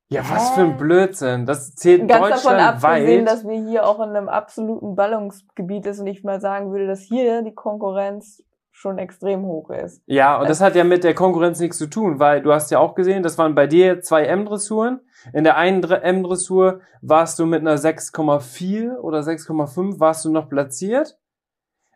[0.08, 1.44] Ja, was für ein Blödsinn.
[1.44, 3.28] Das zählt Ganz davon Deutschland abgesehen, weit.
[3.28, 7.00] dass wir hier auch in einem absoluten Ballungsgebiet ist und ich mal sagen würde, dass
[7.00, 8.42] hier die Konkurrenz
[8.76, 10.02] schon extrem hoch ist.
[10.06, 12.80] Ja, und das hat ja mit der Konkurrenz nichts zu tun, weil du hast ja
[12.80, 15.00] auch gesehen, das waren bei dir zwei M-Dressuren.
[15.32, 20.48] In der einen Dre- M-Dressur warst du mit einer 6,4 oder 6,5 warst du noch
[20.50, 21.16] platziert.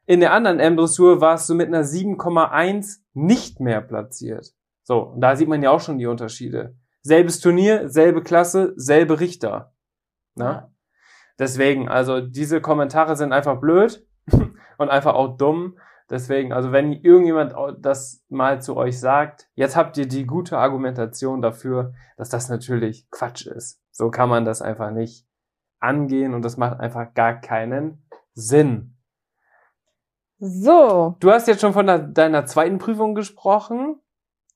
[0.07, 4.55] In der anderen M-Dressur warst du mit einer 7,1 nicht mehr platziert.
[4.85, 6.77] So, und da sieht man ja auch schon die Unterschiede.
[7.03, 9.75] Selbes Turnier, selbe Klasse, selbe Richter.
[10.37, 10.51] Na?
[10.53, 10.71] Ja.
[11.41, 14.07] Deswegen, also diese Kommentare sind einfach blöd
[14.79, 15.77] und einfach auch dumm.
[16.11, 21.43] Deswegen, also wenn irgendjemand das mal zu euch sagt, jetzt habt ihr die gute Argumentation
[21.43, 23.83] dafür, dass das natürlich Quatsch ist.
[23.91, 25.27] So kann man das einfach nicht
[25.81, 28.97] angehen und das macht einfach gar keinen Sinn.
[30.39, 34.01] So, Du hast jetzt schon von der, deiner zweiten Prüfung gesprochen.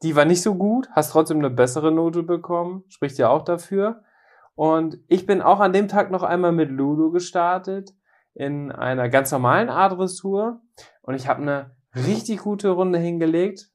[0.03, 4.03] Die war nicht so gut, hast trotzdem eine bessere Note bekommen, spricht ja auch dafür.
[4.55, 7.95] Und ich bin auch an dem Tag noch einmal mit Lulu gestartet
[8.35, 10.61] in einer ganz normalen A-Dressur
[11.03, 13.71] und ich habe eine richtig gute Runde hingelegt.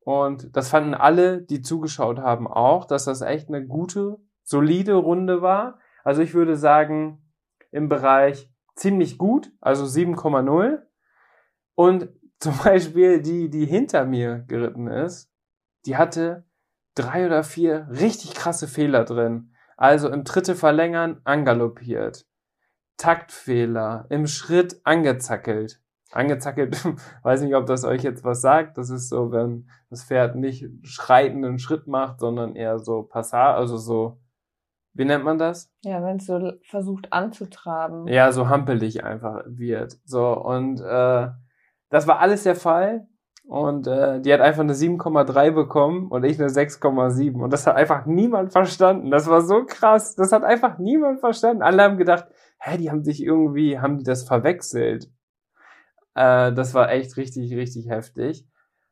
[0.00, 5.42] Und das fanden alle, die zugeschaut haben, auch, dass das echt eine gute, solide Runde
[5.42, 5.80] war.
[6.04, 7.32] Also ich würde sagen,
[7.72, 10.82] im Bereich ziemlich gut, also 7,0.
[11.74, 15.32] Und zum Beispiel die, die hinter mir geritten ist,
[15.86, 16.44] die hatte
[16.94, 19.52] drei oder vier richtig krasse Fehler drin.
[19.76, 22.26] Also im Dritte verlängern angaloppiert.
[22.96, 25.80] Taktfehler, im Schritt angezackelt.
[26.12, 26.84] Angezackelt,
[27.22, 28.78] weiß nicht, ob das euch jetzt was sagt.
[28.78, 33.76] Das ist so, wenn das Pferd nicht schreitenden Schritt macht, sondern eher so Passage, also
[33.76, 34.18] so,
[34.94, 35.70] wie nennt man das?
[35.82, 38.06] Ja, wenn es so versucht anzutraben.
[38.08, 39.98] Ja, so hampelig einfach wird.
[40.04, 41.28] So, und äh,
[41.90, 43.06] das war alles der Fall.
[43.48, 47.40] Und äh, die hat einfach eine 7,3 bekommen und ich eine 6,7.
[47.40, 49.10] Und das hat einfach niemand verstanden.
[49.10, 50.16] Das war so krass.
[50.16, 51.62] Das hat einfach niemand verstanden.
[51.62, 52.26] Alle haben gedacht,
[52.66, 55.10] hä, die haben sich irgendwie, haben die das verwechselt.
[56.14, 58.46] Äh, das war echt richtig, richtig heftig.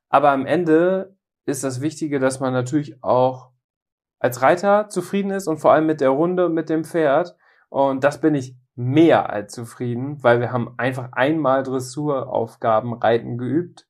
[0.08, 3.50] Aber am Ende ist das Wichtige, dass man natürlich auch
[4.20, 7.36] als Reiter zufrieden ist und vor allem mit der Runde und mit dem Pferd.
[7.68, 13.88] Und das bin ich mehr als zufrieden, weil wir haben einfach einmal Dressuraufgaben Reiten geübt.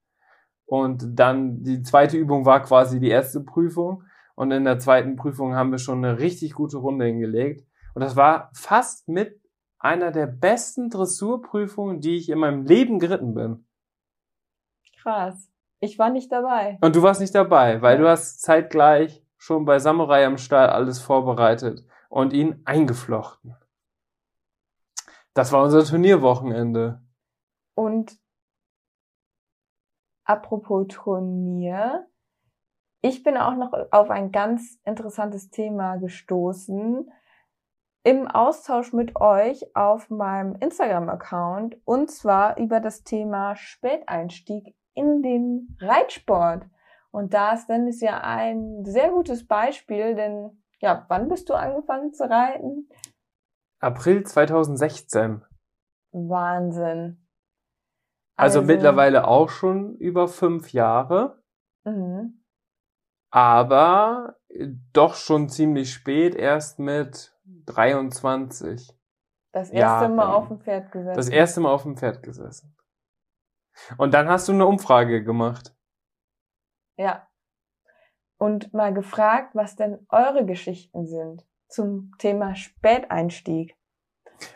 [0.66, 4.02] Und dann die zweite Übung war quasi die erste Prüfung.
[4.34, 7.64] Und in der zweiten Prüfung haben wir schon eine richtig gute Runde hingelegt.
[7.94, 9.43] Und das war fast mit
[9.84, 13.66] einer der besten Dressurprüfungen, die ich in meinem Leben geritten bin.
[15.02, 15.50] Krass.
[15.80, 16.78] Ich war nicht dabei.
[16.80, 21.00] Und du warst nicht dabei, weil du hast zeitgleich schon bei Samurai am Stall alles
[21.00, 23.54] vorbereitet und ihn eingeflochten.
[25.34, 27.02] Das war unser Turnierwochenende.
[27.74, 28.18] Und
[30.24, 32.06] apropos Turnier,
[33.02, 37.10] ich bin auch noch auf ein ganz interessantes Thema gestoßen
[38.04, 45.76] im Austausch mit euch auf meinem Instagram-Account und zwar über das Thema Späteinstieg in den
[45.80, 46.66] Reitsport.
[47.10, 52.12] Und da ist Dennis ja ein sehr gutes Beispiel, denn ja, wann bist du angefangen
[52.12, 52.90] zu reiten?
[53.80, 55.42] April 2016.
[56.12, 57.26] Wahnsinn.
[58.36, 61.42] Also, also mittlerweile auch schon über fünf Jahre.
[61.84, 62.44] Mhm.
[63.30, 64.36] Aber
[64.92, 68.90] doch schon ziemlich spät, erst mit 23.
[69.52, 70.16] Das erste Jahren.
[70.16, 71.16] Mal auf dem Pferd gesessen.
[71.16, 72.76] Das erste Mal auf dem Pferd gesessen.
[73.98, 75.74] Und dann hast du eine Umfrage gemacht.
[76.96, 77.28] Ja.
[78.38, 83.76] Und mal gefragt, was denn eure Geschichten sind zum Thema Späteinstieg.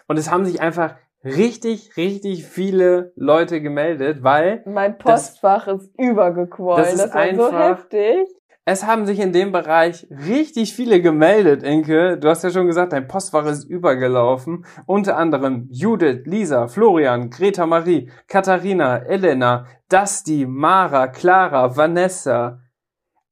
[0.07, 5.99] Und es haben sich einfach richtig, richtig viele Leute gemeldet, weil mein Postfach das, ist
[5.99, 6.85] übergequollen.
[6.85, 8.29] Das ist das einfach, so heftig.
[8.71, 12.19] Es haben sich in dem Bereich richtig viele gemeldet, Inke.
[12.19, 14.67] Du hast ja schon gesagt, dein Postfach ist übergelaufen.
[14.85, 22.61] Unter anderem Judith, Lisa, Florian, Greta Marie, Katharina, Elena, Dusty, Mara, Clara, Vanessa,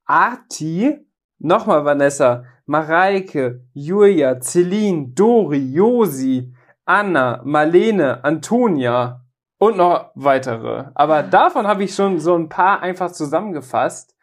[0.07, 1.07] Arti,
[1.39, 6.55] nochmal Vanessa, Mareike, Julia, Celine, Dori, Josi,
[6.87, 9.21] Anna, Marlene, Antonia
[9.59, 10.93] und noch weitere.
[10.95, 14.15] Aber davon habe ich schon so ein paar einfach zusammengefasst.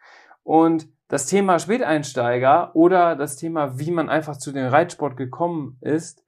[0.42, 6.24] Und das Thema Späteinsteiger oder das Thema, wie man einfach zu den Reitsport gekommen ist,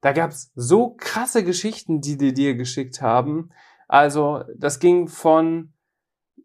[0.00, 3.50] da gab's so krasse Geschichten, die die dir geschickt haben.
[3.88, 5.72] Also das ging von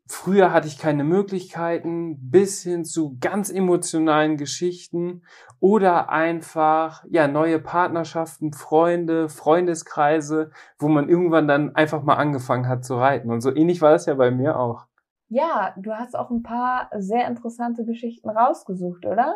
[0.07, 5.23] früher hatte ich keine Möglichkeiten bis hin zu ganz emotionalen Geschichten
[5.59, 12.85] oder einfach ja neue Partnerschaften, Freunde, Freundeskreise, wo man irgendwann dann einfach mal angefangen hat
[12.85, 14.85] zu reiten und so ähnlich war das ja bei mir auch.
[15.27, 19.35] Ja, du hast auch ein paar sehr interessante Geschichten rausgesucht, oder?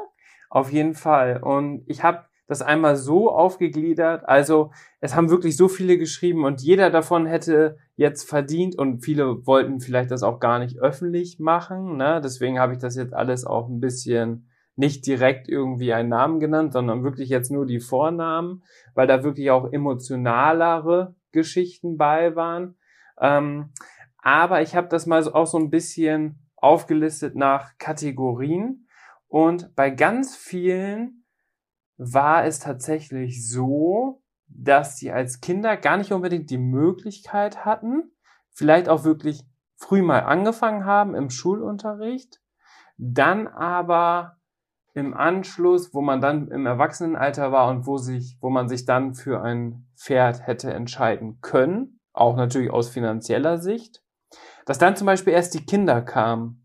[0.50, 4.28] Auf jeden Fall und ich habe das einmal so aufgegliedert.
[4.28, 4.72] Also
[5.02, 9.80] es haben wirklich so viele geschrieben und jeder davon hätte jetzt verdient und viele wollten
[9.80, 11.98] vielleicht das auch gar nicht öffentlich machen.
[11.98, 12.20] Ne?
[12.24, 16.74] Deswegen habe ich das jetzt alles auch ein bisschen nicht direkt irgendwie einen Namen genannt,
[16.74, 18.64] sondern wirklich jetzt nur die Vornamen,
[18.96, 22.78] weil da wirklich auch emotionalere Geschichten bei waren.
[23.22, 23.74] Ähm,
[24.22, 28.88] aber ich habe das mal auch so ein bisschen aufgelistet nach Kategorien.
[29.28, 31.26] Und bei ganz vielen
[31.98, 38.12] war es tatsächlich so, dass sie als Kinder gar nicht unbedingt die Möglichkeit hatten,
[38.52, 39.44] vielleicht auch wirklich
[39.76, 42.42] früh mal angefangen haben im Schulunterricht,
[42.98, 44.38] dann aber
[44.94, 49.14] im Anschluss, wo man dann im Erwachsenenalter war und wo sich, wo man sich dann
[49.14, 54.04] für ein Pferd hätte entscheiden können, auch natürlich aus finanzieller Sicht,
[54.70, 56.64] dass dann zum Beispiel erst die Kinder kamen.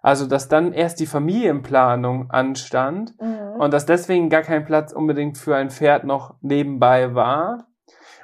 [0.00, 3.60] Also, dass dann erst die Familienplanung anstand Mhm.
[3.60, 7.66] und dass deswegen gar kein Platz unbedingt für ein Pferd noch nebenbei war.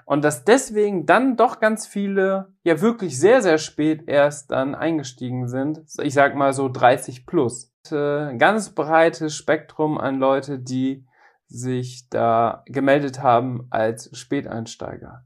[0.06, 5.46] Und dass deswegen dann doch ganz viele ja wirklich sehr, sehr spät erst dann eingestiegen
[5.46, 5.82] sind.
[6.02, 7.72] Ich sag mal so 30 plus.
[7.90, 11.06] Äh, Ein ganz breites Spektrum an Leute, die
[11.48, 15.24] sich da gemeldet haben als Späteinsteiger.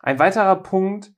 [0.00, 1.12] Ein weiterer Punkt,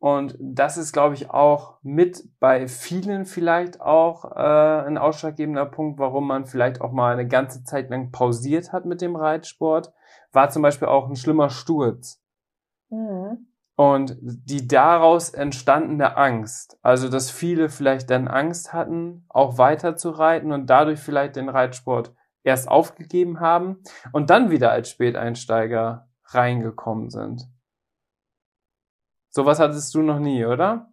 [0.00, 5.98] und das ist, glaube ich, auch mit bei vielen vielleicht auch äh, ein ausschlaggebender Punkt,
[5.98, 9.92] warum man vielleicht auch mal eine ganze Zeit lang pausiert hat mit dem Reitsport,
[10.30, 12.22] war zum Beispiel auch ein schlimmer Sturz.
[12.90, 13.48] Mhm.
[13.74, 20.10] Und die daraus entstandene Angst, also dass viele vielleicht dann Angst hatten, auch weiter zu
[20.10, 27.10] reiten und dadurch vielleicht den Reitsport erst aufgegeben haben und dann wieder als Späteinsteiger reingekommen
[27.10, 27.48] sind.
[29.38, 30.90] Sowas hattest du noch nie, oder?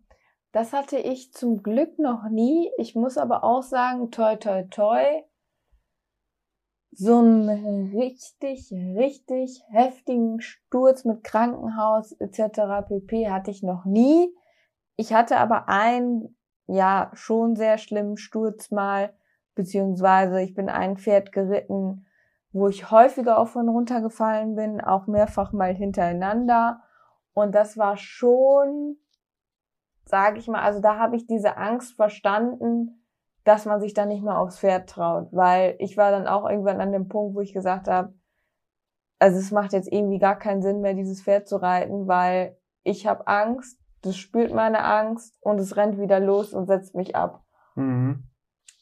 [0.52, 2.72] Das hatte ich zum Glück noch nie.
[2.78, 5.24] Ich muss aber auch sagen, toi, toi, toi.
[6.92, 12.88] So einen richtig, richtig heftigen Sturz mit Krankenhaus etc.
[12.88, 13.32] pp.
[13.32, 14.32] hatte ich noch nie.
[14.96, 19.16] Ich hatte aber einen, ja, schon sehr schlimmen Sturz mal,
[19.56, 22.06] beziehungsweise ich bin ein Pferd geritten,
[22.52, 26.84] wo ich häufiger auf und runter gefallen bin, auch mehrfach mal hintereinander.
[27.36, 28.96] Und das war schon,
[30.06, 33.06] sage ich mal, also da habe ich diese Angst verstanden,
[33.44, 36.80] dass man sich dann nicht mehr aufs Pferd traut, weil ich war dann auch irgendwann
[36.80, 38.14] an dem Punkt, wo ich gesagt habe,
[39.20, 43.06] also es macht jetzt irgendwie gar keinen Sinn mehr, dieses Pferd zu reiten, weil ich
[43.06, 47.44] habe Angst, das spürt meine Angst und es rennt wieder los und setzt mich ab.
[47.76, 48.24] Mhm.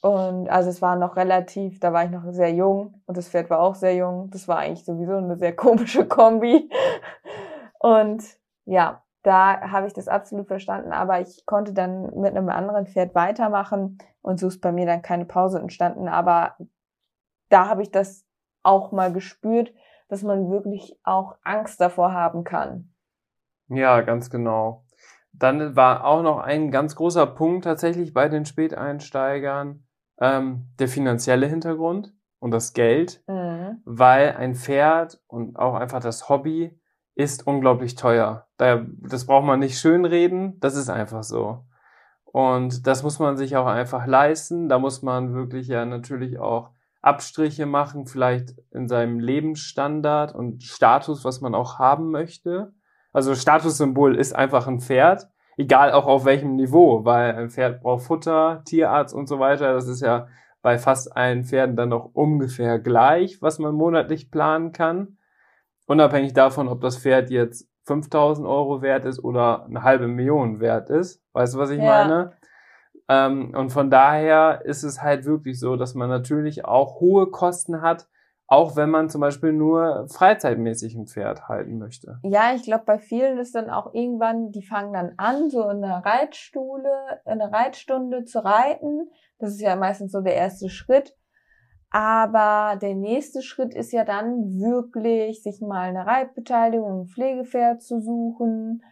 [0.01, 3.49] Und also es war noch relativ, da war ich noch sehr jung und das Pferd
[3.49, 4.29] war auch sehr jung.
[4.29, 6.69] Das war eigentlich sowieso eine sehr komische Kombi.
[7.79, 8.23] Und
[8.65, 13.15] ja, da habe ich das absolut verstanden, aber ich konnte dann mit einem anderen Pferd
[13.15, 16.07] weitermachen und so ist bei mir dann keine Pause entstanden.
[16.09, 16.57] Aber
[17.49, 18.25] da habe ich das
[18.63, 19.73] auch mal gespürt,
[20.09, 22.93] dass man wirklich auch Angst davor haben kann.
[23.69, 24.85] Ja, ganz genau.
[25.31, 29.87] Dann war auch noch ein ganz großer Punkt tatsächlich bei den Späteinsteigern
[30.19, 33.81] ähm, der finanzielle Hintergrund und das Geld, Mhm.
[33.85, 36.79] weil ein Pferd und auch einfach das Hobby
[37.15, 38.47] ist unglaublich teuer.
[38.63, 41.65] Da, das braucht man nicht schönreden, das ist einfach so.
[42.23, 44.69] Und das muss man sich auch einfach leisten.
[44.69, 46.69] Da muss man wirklich ja natürlich auch
[47.01, 52.71] Abstriche machen, vielleicht in seinem Lebensstandard und Status, was man auch haben möchte.
[53.11, 58.05] Also Statussymbol ist einfach ein Pferd, egal auch auf welchem Niveau, weil ein Pferd braucht
[58.05, 59.73] Futter, Tierarzt und so weiter.
[59.73, 60.27] Das ist ja
[60.61, 65.17] bei fast allen Pferden dann noch ungefähr gleich, was man monatlich planen kann.
[65.85, 70.89] Unabhängig davon, ob das Pferd jetzt 5000 Euro wert ist oder eine halbe Million wert
[70.89, 71.21] ist.
[71.33, 72.03] Weißt du, was ich Ja.
[72.03, 72.33] meine?
[73.09, 77.81] Ähm, und von daher ist es halt wirklich so, dass man natürlich auch hohe Kosten
[77.81, 78.07] hat,
[78.47, 82.19] auch wenn man zum Beispiel nur freizeitmäßig ein Pferd halten möchte.
[82.23, 85.83] Ja, ich glaube, bei vielen ist dann auch irgendwann, die fangen dann an, so in
[85.83, 89.09] einer Reitstule, in einer Reitstunde zu reiten.
[89.39, 91.15] Das ist ja meistens so der erste Schritt.
[91.93, 98.01] Aber der nächste Schritt ist ja dann wirklich, sich mal eine Reitbeteiligung, ein Pflegepferd zu
[98.01, 98.83] suchen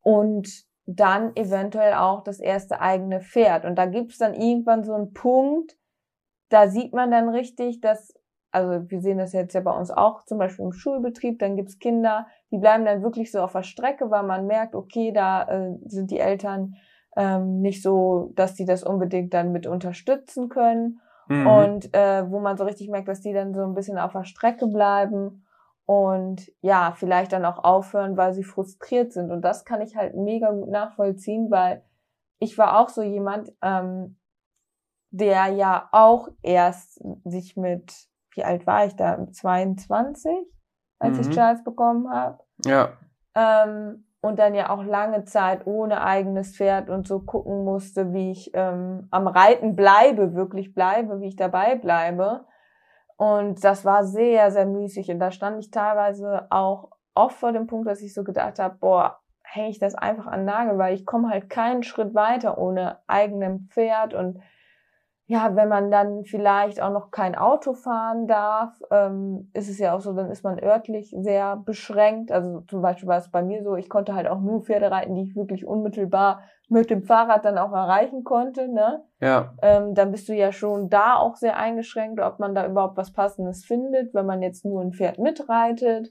[0.00, 0.48] und
[0.86, 3.66] dann eventuell auch das erste eigene Pferd.
[3.66, 5.76] Und da gibt's dann irgendwann so einen Punkt,
[6.48, 8.14] da sieht man dann richtig, dass,
[8.50, 11.78] also wir sehen das jetzt ja bei uns auch, zum Beispiel im Schulbetrieb, dann gibt's
[11.78, 15.76] Kinder, die bleiben dann wirklich so auf der Strecke, weil man merkt, okay, da äh,
[15.84, 16.76] sind die Eltern
[17.14, 21.02] ähm, nicht so, dass die das unbedingt dann mit unterstützen können.
[21.28, 21.46] Mhm.
[21.46, 24.24] Und äh, wo man so richtig merkt, dass die dann so ein bisschen auf der
[24.24, 25.46] Strecke bleiben
[25.84, 29.30] und ja, vielleicht dann auch aufhören, weil sie frustriert sind.
[29.30, 31.82] Und das kann ich halt mega gut nachvollziehen, weil
[32.38, 34.18] ich war auch so jemand, ähm,
[35.10, 37.94] der ja auch erst sich mit,
[38.34, 40.30] wie alt war ich da, 22,
[40.98, 41.22] als Mhm.
[41.22, 42.38] ich Charles bekommen habe.
[42.64, 42.92] ja.
[43.34, 48.32] Ähm, und dann ja auch lange Zeit ohne eigenes Pferd und so gucken musste, wie
[48.32, 52.44] ich ähm, am Reiten bleibe, wirklich bleibe, wie ich dabei bleibe.
[53.16, 55.10] Und das war sehr, sehr müßig.
[55.10, 58.76] Und da stand ich teilweise auch oft vor dem Punkt, dass ich so gedacht habe,
[58.80, 62.98] boah, hänge ich das einfach an Nagel, weil ich komme halt keinen Schritt weiter ohne
[63.06, 64.40] eigenem Pferd und
[65.30, 69.94] ja, wenn man dann vielleicht auch noch kein Auto fahren darf, ähm, ist es ja
[69.94, 72.32] auch so, dann ist man örtlich sehr beschränkt.
[72.32, 75.14] Also zum Beispiel war es bei mir so, ich konnte halt auch nur Pferde reiten,
[75.14, 78.68] die ich wirklich unmittelbar mit dem Fahrrad dann auch erreichen konnte.
[78.68, 79.04] Ne?
[79.20, 79.52] Ja.
[79.60, 83.12] Ähm, dann bist du ja schon da auch sehr eingeschränkt, ob man da überhaupt was
[83.12, 86.10] Passendes findet, wenn man jetzt nur ein Pferd mitreitet.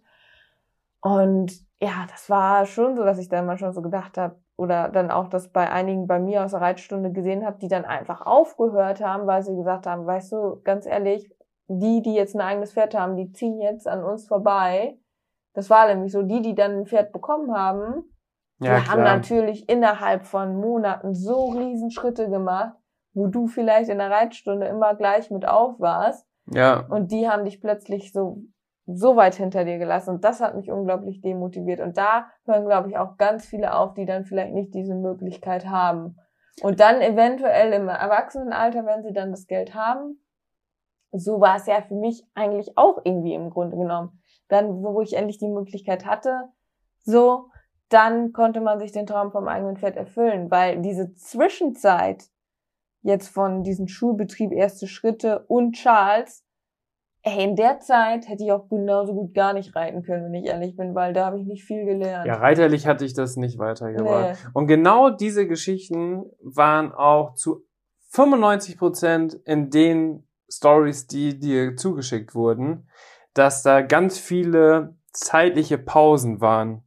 [1.01, 5.11] Und ja, das war schon so, dass ich dann manchmal so gedacht habe, oder dann
[5.11, 9.01] auch das bei einigen bei mir aus der Reitstunde gesehen habe, die dann einfach aufgehört
[9.01, 11.31] haben, weil sie gesagt haben, weißt du, ganz ehrlich,
[11.67, 14.97] die, die jetzt ein eigenes Pferd haben, die ziehen jetzt an uns vorbei.
[15.53, 18.03] Das war nämlich so, die, die dann ein Pferd bekommen haben,
[18.59, 22.75] Ja, die haben natürlich innerhalb von Monaten so Riesenschritte gemacht,
[23.13, 26.27] wo du vielleicht in der Reitstunde immer gleich mit auf warst.
[26.51, 26.85] Ja.
[26.89, 28.43] Und die haben dich plötzlich so,
[28.87, 30.15] so weit hinter dir gelassen.
[30.15, 31.81] Und das hat mich unglaublich demotiviert.
[31.81, 35.67] Und da hören, glaube ich, auch ganz viele auf, die dann vielleicht nicht diese Möglichkeit
[35.67, 36.17] haben.
[36.61, 40.23] Und dann eventuell im Erwachsenenalter, wenn sie dann das Geld haben,
[41.11, 44.21] so war es ja für mich eigentlich auch irgendwie im Grunde genommen.
[44.47, 46.49] Dann, wo ich endlich die Möglichkeit hatte,
[47.03, 47.49] so,
[47.89, 52.23] dann konnte man sich den Traum vom eigenen Pferd erfüllen, weil diese Zwischenzeit
[53.01, 56.45] jetzt von diesem Schulbetrieb erste Schritte und Charles,
[57.23, 60.45] ey, in der Zeit hätte ich auch genauso gut gar nicht reiten können, wenn ich
[60.45, 62.25] ehrlich bin, weil da habe ich nicht viel gelernt.
[62.25, 64.37] Ja, reiterlich hatte ich das nicht weitergebracht.
[64.53, 67.65] Und genau diese Geschichten waren auch zu
[68.09, 72.89] 95 Prozent in den Stories, die dir zugeschickt wurden,
[73.33, 76.83] dass da ganz viele zeitliche Pausen waren.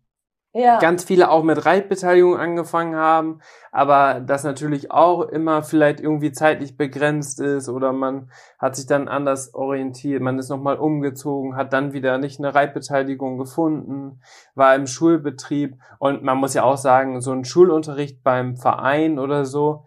[0.53, 0.80] Ja.
[0.80, 3.40] Ganz viele auch mit Reitbeteiligung angefangen haben,
[3.70, 9.07] aber das natürlich auch immer vielleicht irgendwie zeitlich begrenzt ist oder man hat sich dann
[9.07, 14.22] anders orientiert, man ist nochmal umgezogen, hat dann wieder nicht eine Reitbeteiligung gefunden,
[14.57, 19.44] war im Schulbetrieb und man muss ja auch sagen, so ein Schulunterricht beim Verein oder
[19.44, 19.84] so,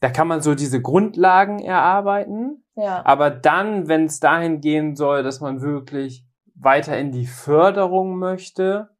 [0.00, 3.04] da kann man so diese Grundlagen erarbeiten, ja.
[3.04, 6.24] aber dann, wenn es dahin gehen soll, dass man wirklich
[6.54, 8.93] weiter in die Förderung möchte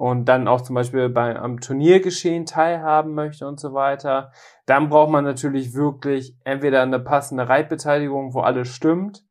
[0.00, 4.32] und dann auch zum Beispiel bei, am Turniergeschehen teilhaben möchte und so weiter,
[4.64, 9.26] dann braucht man natürlich wirklich entweder eine passende Reitbeteiligung, wo alles stimmt,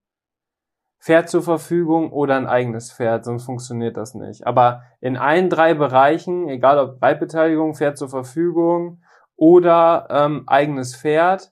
[1.01, 4.45] Pferd zur Verfügung oder ein eigenes Pferd, sonst funktioniert das nicht.
[4.45, 9.01] Aber in allen drei Bereichen, egal ob Reitbeteiligung, Pferd zur Verfügung
[9.35, 11.51] oder ähm, eigenes Pferd,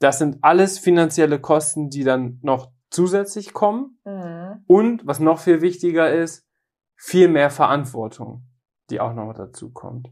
[0.00, 3.98] das sind alles finanzielle Kosten, die dann noch zusätzlich kommen.
[4.04, 4.62] Mhm.
[4.66, 6.43] Und was noch viel wichtiger ist,
[6.96, 8.46] viel mehr Verantwortung,
[8.90, 10.10] die auch noch dazu kommt.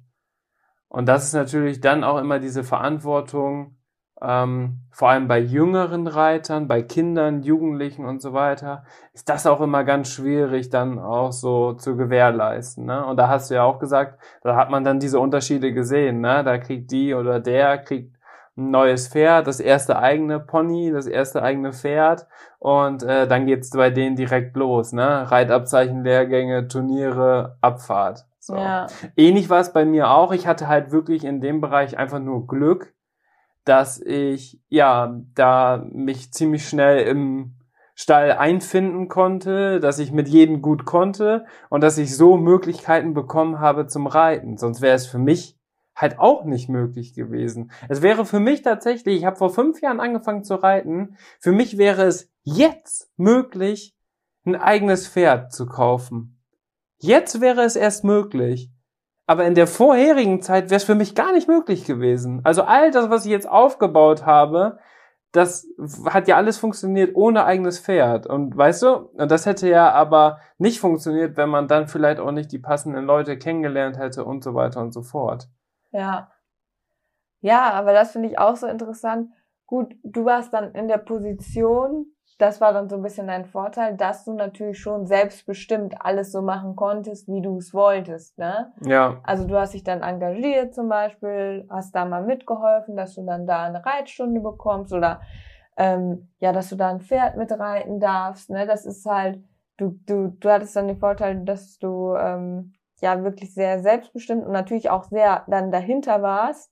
[0.89, 3.79] Und das ist natürlich dann auch immer diese Verantwortung,
[4.23, 9.61] ähm, vor allem bei jüngeren Reitern, bei Kindern, Jugendlichen und so weiter, ist das auch
[9.61, 12.85] immer ganz schwierig dann auch so zu gewährleisten.
[12.85, 13.05] Ne?
[13.05, 16.21] Und da hast du ja auch gesagt, da hat man dann diese Unterschiede gesehen.
[16.21, 16.45] Ne?
[16.45, 18.12] Da kriegt die oder der kriegt
[18.57, 22.27] ein neues Pferd, das erste eigene Pony, das erste eigene Pferd
[22.59, 25.31] und äh, dann geht's bei denen direkt los, ne?
[25.31, 28.27] Reitabzeichen, Lehrgänge, Turniere, Abfahrt.
[28.39, 28.57] So.
[28.57, 28.89] Ja.
[29.17, 30.33] Ähnlich war es bei mir auch.
[30.33, 32.93] Ich hatte halt wirklich in dem Bereich einfach nur Glück,
[33.65, 37.55] dass ich ja da mich ziemlich schnell im
[37.95, 43.61] Stall einfinden konnte, dass ich mit jedem gut konnte und dass ich so Möglichkeiten bekommen
[43.61, 44.57] habe zum Reiten.
[44.57, 45.57] Sonst wäre es für mich
[45.95, 47.71] halt auch nicht möglich gewesen.
[47.89, 51.79] Es wäre für mich tatsächlich, ich habe vor fünf Jahren angefangen zu reiten, für mich
[51.79, 53.95] wäre es jetzt möglich,
[54.45, 56.43] ein eigenes Pferd zu kaufen.
[56.99, 58.71] Jetzt wäre es erst möglich.
[59.27, 62.41] Aber in der vorherigen Zeit wäre es für mich gar nicht möglich gewesen.
[62.45, 64.79] Also all das, was ich jetzt aufgebaut habe,
[65.31, 65.67] das
[66.05, 68.27] hat ja alles funktioniert ohne eigenes Pferd.
[68.27, 72.53] Und weißt du, das hätte ja aber nicht funktioniert, wenn man dann vielleicht auch nicht
[72.53, 75.49] die passenden Leute kennengelernt hätte und so weiter und so fort.
[75.93, 76.31] Ja.
[77.41, 79.31] Ja, aber das finde ich auch so interessant.
[79.67, 82.07] Gut, du warst dann in der Position,
[82.39, 86.43] das war dann so ein bisschen dein Vorteil, dass du natürlich schon selbstbestimmt alles so
[86.43, 88.73] machen konntest, wie du es wolltest, ne?
[88.85, 93.25] Ja, Also du hast dich dann engagiert zum Beispiel, hast da mal mitgeholfen, dass du
[93.25, 95.21] dann da eine Reitstunde bekommst oder
[95.77, 98.67] ähm, ja, dass du da ein Pferd mitreiten darfst, ne?
[98.67, 99.43] Das ist halt,
[99.79, 104.53] du, du, du hattest dann den Vorteil, dass du ähm, ja wirklich sehr selbstbestimmt und
[104.53, 106.71] natürlich auch sehr dann dahinter warst,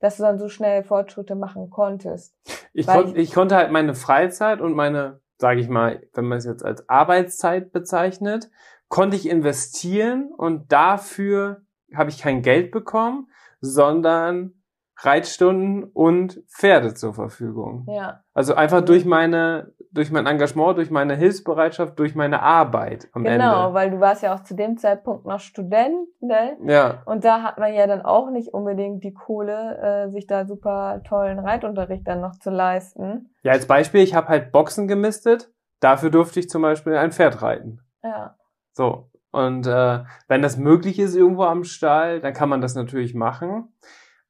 [0.00, 2.34] dass du dann so schnell Fortschritte machen konntest.
[2.72, 6.44] ich, kon ich konnte halt meine Freizeit und meine, sage ich mal, wenn man es
[6.44, 8.50] jetzt als Arbeitszeit bezeichnet,
[8.88, 11.62] konnte ich investieren und dafür
[11.94, 13.28] habe ich kein Geld bekommen,
[13.60, 14.57] sondern
[15.00, 17.86] Reitstunden und Pferde zur Verfügung.
[17.88, 23.22] Ja, Also einfach durch meine, durch mein Engagement, durch meine Hilfsbereitschaft, durch meine Arbeit am
[23.22, 23.74] genau, Ende.
[23.74, 26.56] weil du warst ja auch zu dem Zeitpunkt noch Student, ne?
[26.64, 30.46] Ja, Und da hat man ja dann auch nicht unbedingt die Kohle, äh, sich da
[30.46, 33.30] super tollen Reitunterricht dann noch zu leisten.
[33.42, 35.48] ja, als Beispiel, ich habe halt Boxen gemistet,
[35.80, 37.80] dafür durfte ich zum Beispiel ein Pferd reiten.
[38.02, 38.34] Ja,
[38.72, 39.10] So.
[39.30, 43.74] Und äh, wenn das möglich ist irgendwo am Stall, dann kann man das natürlich machen.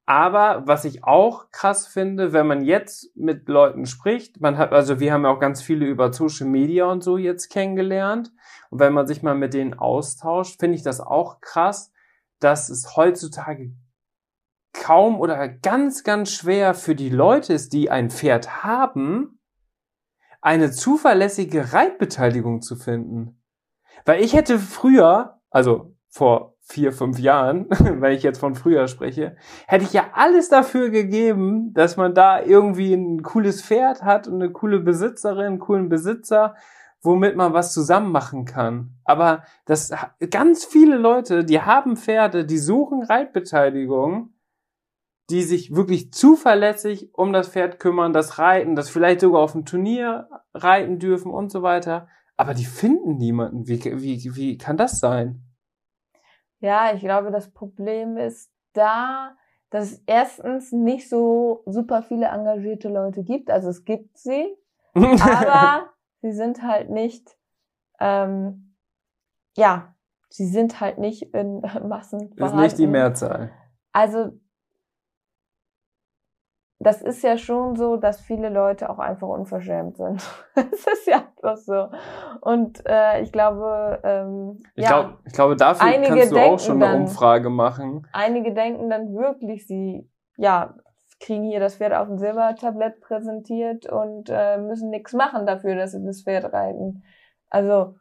[0.08, 5.00] Aber was ich auch krass finde, wenn man jetzt mit Leuten spricht, man hat, also
[5.00, 8.32] wir haben ja auch ganz viele über Social Media und so jetzt kennengelernt.
[8.70, 11.92] Und wenn man sich mal mit denen austauscht, finde ich das auch krass,
[12.40, 13.74] dass es heutzutage
[14.72, 19.42] kaum oder ganz, ganz schwer für die Leute ist, die ein Pferd haben,
[20.40, 23.42] eine zuverlässige Reitbeteiligung zu finden.
[24.06, 29.36] Weil ich hätte früher, also vor vier, fünf Jahren, wenn ich jetzt von früher spreche,
[29.66, 34.34] hätte ich ja alles dafür gegeben, dass man da irgendwie ein cooles Pferd hat und
[34.34, 36.54] eine coole Besitzerin, einen coolen Besitzer,
[37.02, 38.98] womit man was zusammen machen kann.
[39.04, 39.92] Aber das
[40.30, 44.34] ganz viele Leute, die haben Pferde, die suchen Reitbeteiligung,
[45.30, 49.64] die sich wirklich zuverlässig um das Pferd kümmern, das reiten, das vielleicht sogar auf dem
[49.64, 52.08] Turnier reiten dürfen und so weiter.
[52.36, 53.66] Aber die finden niemanden.
[53.68, 55.47] Wie, wie, wie kann das sein?
[56.60, 59.36] Ja, ich glaube, das Problem ist da,
[59.70, 63.50] dass es erstens nicht so super viele engagierte Leute gibt.
[63.50, 64.56] Also es gibt sie,
[64.94, 65.90] aber
[66.22, 67.36] sie sind halt nicht,
[68.00, 68.74] ähm,
[69.56, 69.94] ja,
[70.30, 72.32] sie sind halt nicht in Massen.
[72.32, 73.50] Ist nicht die Mehrzahl.
[73.92, 74.32] Also
[76.80, 80.22] das ist ja schon so, dass viele Leute auch einfach unverschämt sind.
[80.54, 81.88] das ist ja einfach so.
[82.40, 86.82] Und äh, ich glaube, ähm, ich, ja, glaub, ich glaube, dafür kannst du auch schon
[86.82, 88.06] eine dann, Umfrage machen.
[88.12, 90.74] Einige denken dann wirklich, sie ja
[91.20, 95.90] kriegen hier das Pferd auf dem Silbertablett präsentiert und äh, müssen nichts machen dafür, dass
[95.90, 97.02] sie das Pferd reiten.
[97.50, 97.96] Also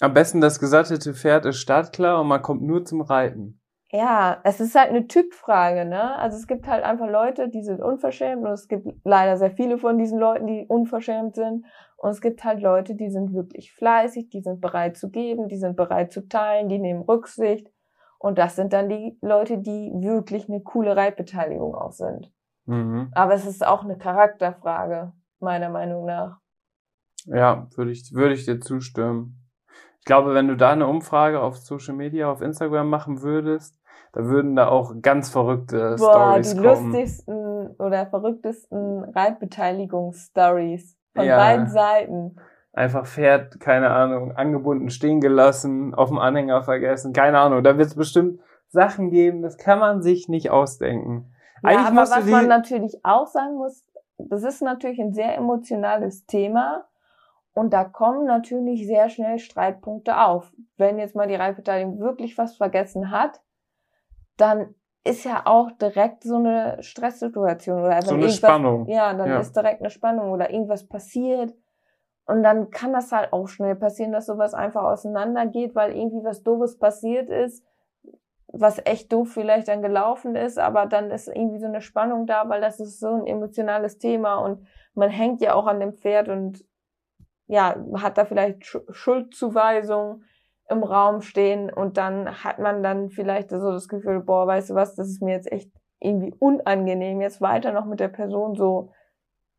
[0.00, 3.60] am besten das gesattete Pferd ist startklar und man kommt nur zum Reiten.
[3.92, 6.16] Ja, es ist halt eine Typfrage, ne?
[6.18, 9.78] Also es gibt halt einfach Leute, die sind unverschämt und es gibt leider sehr viele
[9.78, 11.64] von diesen Leuten, die unverschämt sind.
[11.96, 15.56] Und es gibt halt Leute, die sind wirklich fleißig, die sind bereit zu geben, die
[15.56, 17.70] sind bereit zu teilen, die nehmen Rücksicht.
[18.18, 22.32] Und das sind dann die Leute, die wirklich eine coole Reitbeteiligung auch sind.
[22.64, 23.10] Mhm.
[23.12, 26.40] Aber es ist auch eine Charakterfrage, meiner Meinung nach.
[27.26, 29.45] Ja, würde ich, würde ich dir zustimmen.
[30.06, 33.76] Ich glaube, wenn du da eine Umfrage auf Social Media, auf Instagram machen würdest,
[34.12, 36.92] da würden da auch ganz verrückte Boah, Stories die kommen.
[36.92, 41.36] Lustigsten oder verrücktesten Reitbeteiligungsstories von ja.
[41.36, 42.36] beiden Seiten.
[42.72, 47.64] Einfach Pferd, keine Ahnung, angebunden stehen gelassen, auf dem Anhänger vergessen, keine Ahnung.
[47.64, 48.38] Da wird es bestimmt
[48.68, 51.34] Sachen geben, das kann man sich nicht ausdenken.
[51.64, 53.84] Ja, Eigentlich aber was man natürlich auch sagen muss,
[54.18, 56.84] das ist natürlich ein sehr emotionales Thema
[57.56, 60.52] und da kommen natürlich sehr schnell Streitpunkte auf.
[60.76, 63.40] Wenn jetzt mal die Reitbeteiligung wirklich was vergessen hat,
[64.36, 68.86] dann ist ja auch direkt so eine Stresssituation oder so eine Spannung.
[68.88, 69.40] Ja, dann ja.
[69.40, 71.54] ist direkt eine Spannung oder irgendwas passiert.
[72.26, 76.42] Und dann kann das halt auch schnell passieren, dass sowas einfach auseinandergeht, weil irgendwie was
[76.42, 77.64] Doofes passiert ist,
[78.48, 82.50] was echt doof vielleicht dann gelaufen ist, aber dann ist irgendwie so eine Spannung da,
[82.50, 86.28] weil das ist so ein emotionales Thema und man hängt ja auch an dem Pferd
[86.28, 86.62] und
[87.46, 90.24] ja, hat da vielleicht Schuldzuweisungen
[90.68, 94.74] im Raum stehen und dann hat man dann vielleicht so das Gefühl, boah, weißt du
[94.74, 95.70] was, das ist mir jetzt echt
[96.00, 98.92] irgendwie unangenehm, jetzt weiter noch mit der Person so,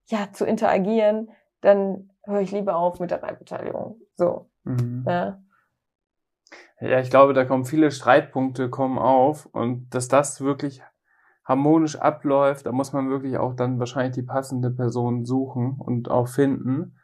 [0.07, 1.29] ja, zu interagieren,
[1.61, 3.99] dann höre ich lieber auf mit der Reitbeteiligung.
[4.15, 4.49] So.
[4.63, 5.05] Mhm.
[5.07, 5.41] Ja.
[6.81, 10.83] ja, ich glaube, da kommen viele Streitpunkte kommen auf und dass das wirklich
[11.45, 16.27] harmonisch abläuft, da muss man wirklich auch dann wahrscheinlich die passende Person suchen und auch
[16.27, 16.97] finden.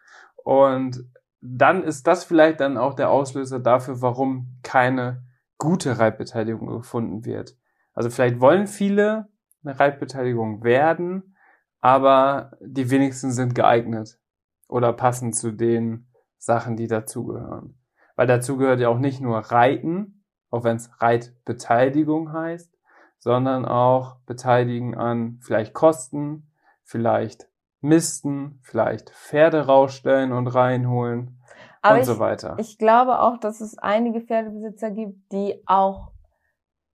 [0.43, 1.03] Und
[1.41, 5.23] dann ist das vielleicht dann auch der Auslöser dafür, warum keine
[5.57, 7.57] gute Reitbeteiligung gefunden wird.
[7.93, 9.27] Also vielleicht wollen viele
[9.63, 11.35] eine Reitbeteiligung werden,
[11.79, 14.19] aber die wenigsten sind geeignet
[14.67, 17.77] oder passen zu den Sachen, die dazugehören.
[18.15, 22.77] Weil dazu gehört ja auch nicht nur Reiten, auch wenn es Reitbeteiligung heißt,
[23.19, 26.51] sondern auch beteiligen an vielleicht Kosten,
[26.83, 27.47] vielleicht
[27.83, 31.39] misten, vielleicht Pferde rausstellen und reinholen
[31.81, 32.55] Aber und ich, so weiter.
[32.59, 36.11] Ich glaube auch, dass es einige Pferdebesitzer gibt, die auch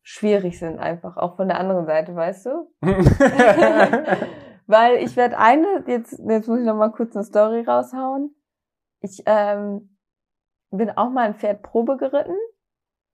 [0.01, 2.71] schwierig sind, einfach auch von der anderen Seite, weißt du?
[4.67, 8.35] Weil ich werde eine, jetzt, jetzt muss ich noch mal kurz eine Story raushauen.
[9.01, 9.97] Ich ähm,
[10.71, 12.35] bin auch mal ein Pferd Probe geritten,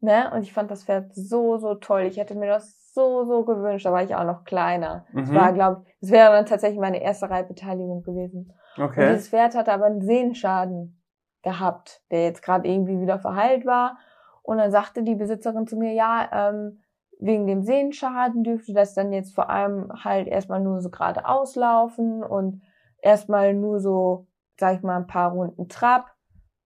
[0.06, 0.32] ne?
[0.34, 2.04] Und ich fand das Pferd so, so toll.
[2.04, 3.86] Ich hätte mir das so, so gewünscht.
[3.86, 5.06] Da war ich auch noch kleiner.
[5.12, 5.20] Mhm.
[5.20, 8.54] Das war, glaube ich, das wäre dann tatsächlich meine erste Reitbeteiligung gewesen.
[8.78, 9.04] Okay.
[9.04, 11.02] Und dieses Pferd hatte aber einen Sehenschaden
[11.44, 13.98] gehabt, der jetzt gerade irgendwie wieder verheilt war.
[14.42, 16.80] Und dann sagte die Besitzerin zu mir, ja, ähm,
[17.20, 22.24] wegen dem Sehenschaden dürfte das dann jetzt vor allem halt erstmal nur so gerade auslaufen
[22.24, 22.62] und
[23.02, 24.28] erstmal nur so,
[24.60, 26.12] sag ich mal, ein paar Runden Trab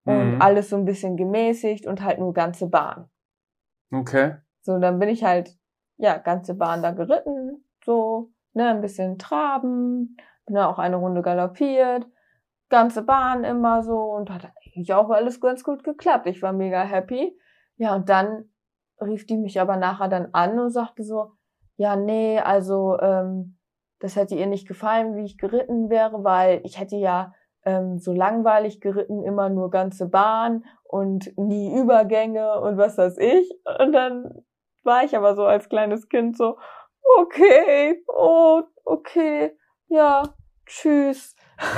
[0.04, 0.42] und mhm.
[0.42, 3.09] alles so ein bisschen gemäßigt und halt nur ganze Bahn.
[3.92, 4.36] Okay.
[4.62, 5.58] So, dann bin ich halt
[6.00, 10.16] ja, ganze Bahn da geritten, so ne, ein bisschen traben,
[10.46, 12.06] bin dann auch eine Runde galoppiert,
[12.70, 16.26] ganze Bahn immer so und hat eigentlich auch alles ganz gut geklappt.
[16.26, 17.38] Ich war mega happy.
[17.76, 18.50] Ja, und dann
[19.00, 21.32] rief die mich aber nachher dann an und sagte so,
[21.76, 23.58] ja, nee, also ähm,
[23.98, 27.34] das hätte ihr nicht gefallen, wie ich geritten wäre, weil ich hätte ja
[27.64, 33.50] ähm, so langweilig geritten, immer nur ganze Bahn und nie Übergänge und was weiß ich.
[33.78, 34.44] Und dann
[34.82, 36.58] war ich aber so als kleines Kind so,
[37.18, 39.56] okay, oh, okay,
[39.88, 40.22] ja,
[40.66, 41.34] tschüss.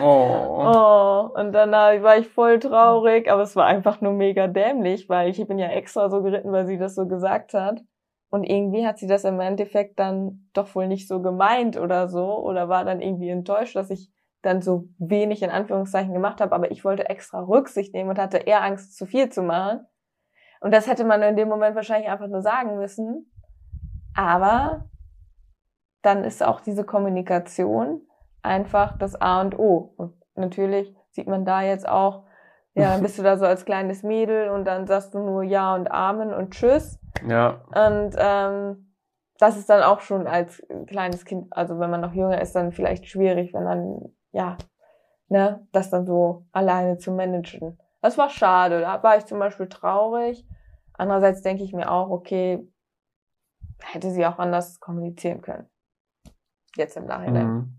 [0.00, 0.04] Oh.
[0.04, 1.30] oh.
[1.34, 5.44] Und dann war ich voll traurig, aber es war einfach nur mega dämlich, weil ich
[5.46, 7.80] bin ja extra so geritten, weil sie das so gesagt hat.
[8.30, 12.38] Und irgendwie hat sie das im Endeffekt dann doch wohl nicht so gemeint oder so
[12.38, 14.10] oder war dann irgendwie enttäuscht, dass ich
[14.42, 18.38] dann so wenig in Anführungszeichen gemacht habe, aber ich wollte extra Rücksicht nehmen und hatte
[18.38, 19.86] eher Angst, zu viel zu machen.
[20.60, 23.32] Und das hätte man in dem Moment wahrscheinlich einfach nur sagen müssen.
[24.14, 24.88] Aber
[26.02, 28.02] dann ist auch diese Kommunikation
[28.42, 29.94] einfach das A und O.
[29.96, 32.24] Und natürlich sieht man da jetzt auch,
[32.74, 35.90] ja, bist du da so als kleines Mädel und dann sagst du nur Ja und
[35.90, 36.98] Amen und Tschüss.
[37.28, 37.64] Ja.
[37.74, 38.92] Und ähm,
[39.38, 42.72] das ist dann auch schon als kleines Kind, also wenn man noch jünger ist, dann
[42.72, 44.56] vielleicht schwierig, wenn dann, ja,
[45.28, 47.78] ne, das dann so alleine zu managen.
[48.00, 48.80] Das war schade.
[48.80, 50.46] Da war ich zum Beispiel traurig.
[50.94, 52.66] Andererseits denke ich mir auch, okay,
[53.80, 55.68] hätte sie auch anders kommunizieren können.
[56.76, 57.46] Jetzt im Nachhinein.
[57.46, 57.78] Mhm.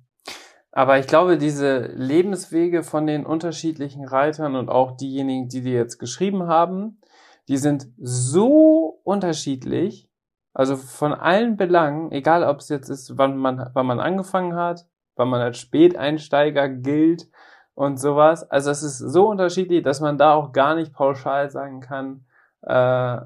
[0.71, 5.99] Aber ich glaube, diese Lebenswege von den unterschiedlichen Reitern und auch diejenigen, die dir jetzt
[5.99, 6.99] geschrieben haben,
[7.47, 10.09] die sind so unterschiedlich,
[10.53, 14.87] also von allen Belangen, egal ob es jetzt ist, wann man, wann man angefangen hat,
[15.15, 17.29] wann man als Späteinsteiger gilt
[17.75, 18.49] und sowas.
[18.49, 22.25] Also es ist so unterschiedlich, dass man da auch gar nicht pauschal sagen kann,
[22.61, 23.21] äh,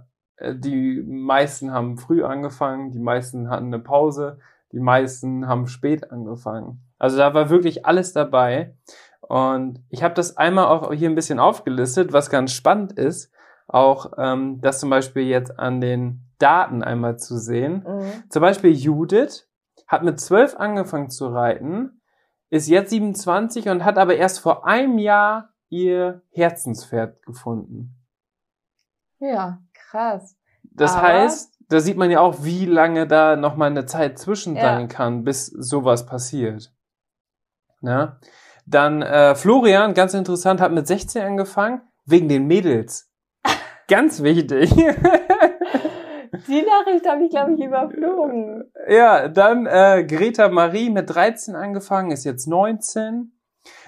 [0.53, 4.39] die meisten haben früh angefangen, die meisten hatten eine Pause,
[4.71, 6.81] die meisten haben spät angefangen.
[6.99, 8.75] Also da war wirklich alles dabei.
[9.21, 13.31] Und ich habe das einmal auch hier ein bisschen aufgelistet, was ganz spannend ist,
[13.67, 17.85] auch ähm, das zum Beispiel jetzt an den Daten einmal zu sehen.
[17.88, 18.29] Mhm.
[18.29, 19.46] Zum Beispiel Judith
[19.88, 22.01] hat mit zwölf angefangen zu reiten,
[22.49, 27.95] ist jetzt 27 und hat aber erst vor einem Jahr ihr Herzenspferd gefunden.
[29.19, 30.38] Ja, krass.
[30.63, 34.19] Das aber heißt, da sieht man ja auch, wie lange da noch mal eine Zeit
[34.19, 34.61] zwischen ja.
[34.61, 36.73] sein kann, bis sowas passiert.
[37.81, 38.19] Ja?
[38.65, 43.11] Dann äh, Florian, ganz interessant, hat mit 16 angefangen, wegen den Mädels.
[43.88, 44.73] Ganz wichtig.
[46.47, 48.71] Die Nachricht habe ich, glaube ich, überflogen.
[48.88, 53.34] Ja, dann äh, Greta Marie mit 13 angefangen, ist jetzt 19.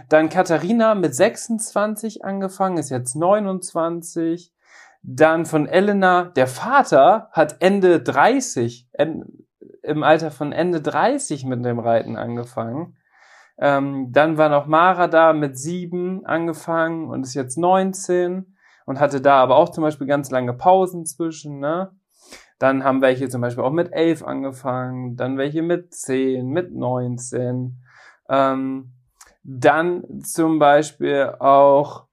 [0.09, 4.53] Dann Katharina mit 26 angefangen, ist jetzt 29.
[5.01, 8.89] Dann von Elena, der Vater hat Ende 30,
[9.83, 12.97] im Alter von Ende 30 mit dem Reiten angefangen.
[13.57, 19.21] Ähm, dann war noch Mara da mit sieben angefangen und ist jetzt 19 und hatte
[19.21, 21.91] da aber auch zum Beispiel ganz lange Pausen zwischen, ne?
[22.59, 27.81] Dann haben welche zum Beispiel auch mit elf angefangen, dann welche mit zehn, mit 19.
[28.29, 28.93] Ähm,
[29.43, 32.07] dann zum Beispiel auch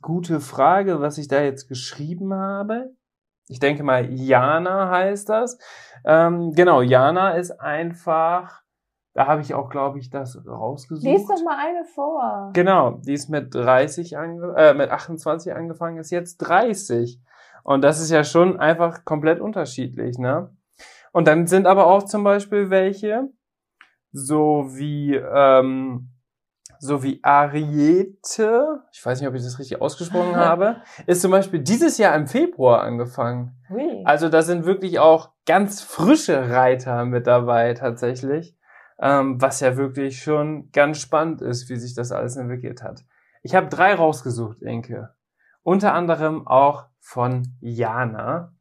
[0.00, 2.94] gute Frage, was ich da jetzt geschrieben habe.
[3.48, 5.58] Ich denke mal, Jana heißt das.
[6.04, 8.62] Ähm, genau, Jana ist einfach,
[9.14, 11.04] da habe ich auch, glaube ich, das rausgesucht.
[11.04, 12.50] Lies doch mal eine vor.
[12.52, 17.20] Genau, die ist mit 30 ange äh, mit 28 angefangen, ist jetzt 30.
[17.62, 20.54] Und das ist ja schon einfach komplett unterschiedlich, ne?
[21.12, 23.28] Und dann sind aber auch zum Beispiel welche,
[24.12, 26.12] so wie ähm,
[26.84, 31.60] so wie Ariete, ich weiß nicht, ob ich das richtig ausgesprochen habe, ist zum Beispiel
[31.60, 33.56] dieses Jahr im Februar angefangen.
[33.70, 34.02] Ui.
[34.04, 38.58] Also da sind wirklich auch ganz frische Reiter mit dabei tatsächlich,
[39.00, 43.04] ähm, was ja wirklich schon ganz spannend ist, wie sich das alles entwickelt hat.
[43.44, 45.14] Ich habe drei rausgesucht, Enke.
[45.62, 48.54] Unter anderem auch von Jana.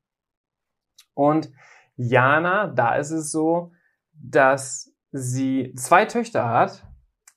[1.13, 1.51] Und
[1.95, 3.71] Jana, da ist es so,
[4.11, 6.85] dass sie zwei Töchter hat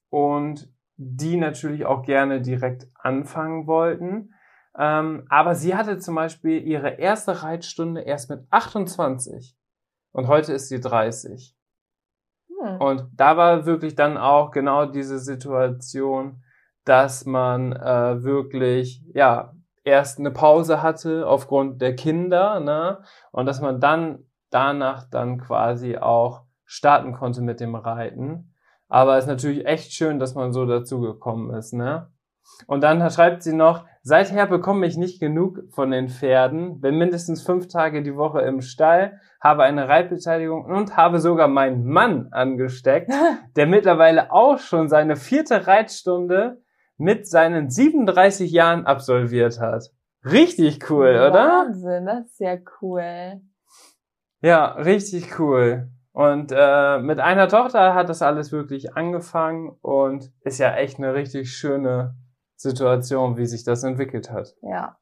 [0.08, 4.32] und die natürlich auch gerne direkt anfangen wollten.
[4.76, 9.56] Ähm, aber sie hatte zum Beispiel ihre erste Reitstunde erst mit 28
[10.12, 11.54] und heute ist sie 30.
[12.48, 12.80] Hm.
[12.80, 16.42] Und da war wirklich dann auch genau diese Situation,
[16.84, 19.54] dass man äh, wirklich ja
[19.84, 23.02] erst eine Pause hatte aufgrund der Kinder, ne?
[23.30, 28.54] Und dass man dann danach dann quasi auch starten konnte mit dem Reiten.
[28.88, 32.10] Aber es ist natürlich echt schön, dass man so dazu gekommen ist, ne?
[32.66, 37.42] Und dann schreibt sie noch, seither bekomme ich nicht genug von den Pferden, bin mindestens
[37.42, 43.10] fünf Tage die Woche im Stall, habe eine Reitbeteiligung und habe sogar meinen Mann angesteckt,
[43.56, 46.62] der mittlerweile auch schon seine vierte Reitstunde
[46.96, 49.90] mit seinen 37 Jahren absolviert hat.
[50.24, 51.32] Richtig cool, oder?
[51.32, 53.40] Wahnsinn, das ist ja cool.
[54.40, 55.90] Ja, richtig cool.
[56.12, 61.12] Und äh, mit einer Tochter hat das alles wirklich angefangen und ist ja echt eine
[61.14, 62.14] richtig schöne
[62.56, 64.54] Situation, wie sich das entwickelt hat.
[64.62, 64.96] Ja.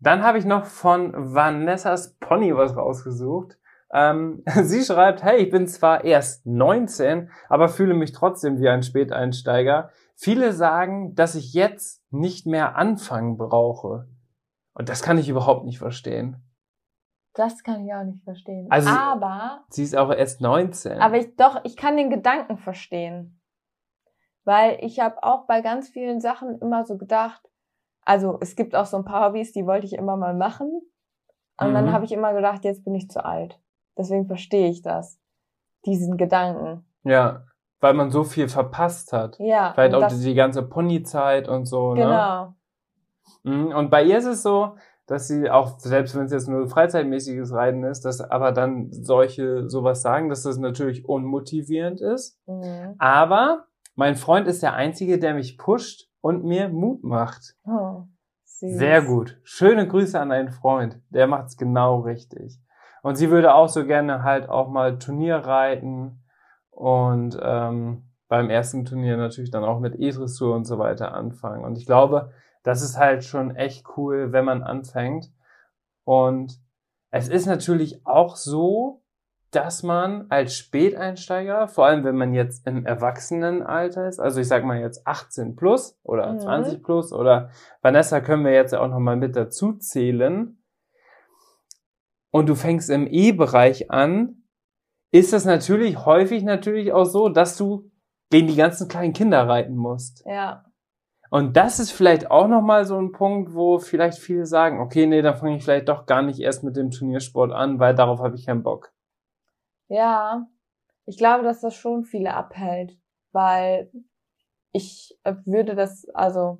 [0.00, 3.56] Dann habe ich noch von Vanessas Pony was rausgesucht.
[3.94, 8.82] Ähm, sie schreibt, hey, ich bin zwar erst 19, aber fühle mich trotzdem wie ein
[8.82, 9.90] Späteinsteiger.
[10.16, 14.08] Viele sagen, dass ich jetzt nicht mehr anfangen brauche.
[14.74, 16.42] Und das kann ich überhaupt nicht verstehen.
[17.34, 18.66] Das kann ich auch nicht verstehen.
[18.70, 20.98] Also- aber, Sie ist auch erst 19.
[21.00, 23.40] aber ich doch, ich kann den Gedanken verstehen.
[24.44, 27.42] Weil ich habe auch bei ganz vielen Sachen immer so gedacht,
[28.02, 30.82] also es gibt auch so ein paar Hobbys, die wollte ich immer mal machen.
[31.58, 31.74] Und Mhm.
[31.74, 33.58] dann habe ich immer gedacht, jetzt bin ich zu alt.
[33.96, 35.18] Deswegen verstehe ich das.
[35.86, 36.84] Diesen Gedanken.
[37.04, 37.44] ja,
[37.80, 39.36] weil man so viel verpasst hat.
[39.38, 39.72] Ja.
[39.74, 42.00] Vielleicht und auch die ganze Ponyzeit und so, ne?
[42.00, 42.54] genau.
[43.42, 44.76] Mhm, Und bei ihr ist es so,
[45.06, 49.68] dass sie auch, selbst wenn es jetzt nur freizeitmäßiges Reiten ist, dass aber dann solche
[49.68, 52.40] sowas sagen, dass das natürlich unmotivierend ist.
[52.46, 52.94] Mhm.
[52.96, 53.66] Aber
[53.96, 57.54] mein Freund ist der Einzige, der mich pusht und mir Mut macht.
[57.66, 58.04] Oh,
[58.44, 58.78] süß.
[58.78, 59.38] Sehr gut.
[59.42, 61.02] Schöne Grüße an deinen Freund.
[61.10, 62.58] Der macht's genau richtig.
[63.04, 66.22] Und sie würde auch so gerne halt auch mal Turnier reiten
[66.70, 71.66] und ähm, beim ersten Turnier natürlich dann auch mit E-Dressur und so weiter anfangen.
[71.66, 72.30] Und ich glaube,
[72.62, 75.30] das ist halt schon echt cool, wenn man anfängt.
[76.04, 76.58] Und
[77.10, 79.02] es ist natürlich auch so,
[79.50, 84.64] dass man als Späteinsteiger, vor allem wenn man jetzt im Erwachsenenalter ist, also ich sag
[84.64, 86.40] mal jetzt 18 plus oder Mhm.
[86.40, 87.50] 20 plus oder
[87.82, 90.56] Vanessa können wir jetzt auch nochmal mit dazu zählen.
[92.34, 94.42] Und du fängst im E-Bereich an,
[95.12, 97.92] ist das natürlich häufig natürlich auch so, dass du
[98.28, 100.24] gegen die ganzen kleinen Kinder reiten musst.
[100.26, 100.64] Ja.
[101.30, 105.22] Und das ist vielleicht auch nochmal so ein Punkt, wo vielleicht viele sagen, okay, nee,
[105.22, 108.34] dann fange ich vielleicht doch gar nicht erst mit dem Turniersport an, weil darauf habe
[108.34, 108.92] ich keinen Bock.
[109.86, 110.48] Ja,
[111.06, 112.98] ich glaube, dass das schon viele abhält,
[113.30, 113.92] weil
[114.72, 116.58] ich würde das, also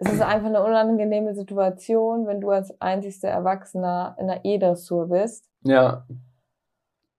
[0.00, 5.44] es ist einfach eine unangenehme Situation, wenn du als einzigster Erwachsener in der E-Dressur bist.
[5.62, 6.06] Ja,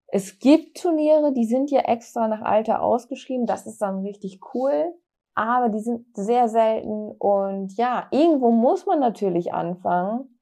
[0.08, 4.94] Es gibt Turniere, die sind ja extra nach Alter ausgeschrieben, das ist dann richtig cool,
[5.36, 7.12] aber die sind sehr selten.
[7.12, 10.40] Und ja, irgendwo muss man natürlich anfangen.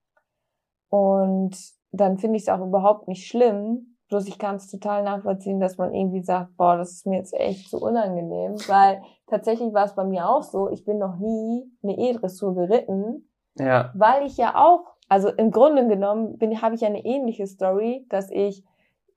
[0.89, 1.57] Und
[1.91, 5.77] dann finde ich es auch überhaupt nicht schlimm, bloß ich kann es total nachvollziehen, dass
[5.77, 9.95] man irgendwie sagt, boah, das ist mir jetzt echt so unangenehm, weil tatsächlich war es
[9.95, 14.55] bei mir auch so, ich bin noch nie eine E-Dressur geritten, ja, weil ich ja
[14.55, 18.65] auch, also im Grunde genommen bin, habe ich ja eine ähnliche Story, dass ich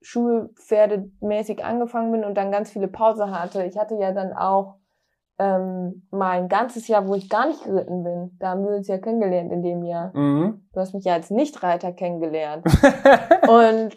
[0.01, 3.63] Schulpferdemäßig angefangen bin und dann ganz viele Pause hatte.
[3.63, 4.75] Ich hatte ja dann auch
[5.39, 8.37] ähm, mal ein ganzes Jahr, wo ich gar nicht geritten bin.
[8.39, 10.15] Da haben wir uns ja kennengelernt in dem Jahr.
[10.15, 10.67] mhm.
[10.73, 12.65] Du hast mich ja als Nichtreiter kennengelernt.
[13.47, 13.93] Und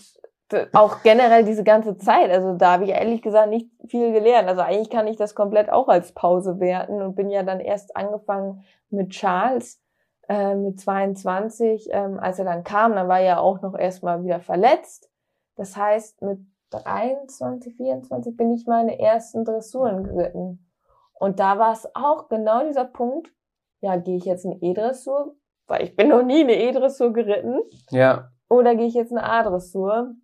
[0.72, 4.48] auch generell diese ganze Zeit, also da habe ich ehrlich gesagt nicht viel gelernt.
[4.48, 7.96] Also eigentlich kann ich das komplett auch als Pause werten und bin ja dann erst
[7.96, 9.80] angefangen mit Charles
[10.28, 14.24] äh, mit 22, ähm, als er dann kam, dann war er ja auch noch erstmal
[14.24, 15.10] wieder verletzt.
[15.54, 16.40] Das heißt, mit
[16.70, 20.66] 23, 24 bin ich meine ersten Dressuren geritten.
[21.14, 23.32] Und da war es auch genau dieser Punkt,
[23.80, 25.34] ja, gehe ich jetzt eine E-Dressur,
[25.66, 30.14] weil ich bin noch nie eine E-Dressur geritten, ja, oder gehe ich jetzt eine A-Dressur?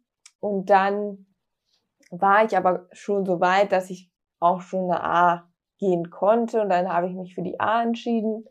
[0.42, 1.26] Und dann
[2.10, 6.68] war ich aber schon so weit, dass ich auch schon eine A gehen konnte und
[6.68, 8.44] dann habe ich mich für die A entschieden.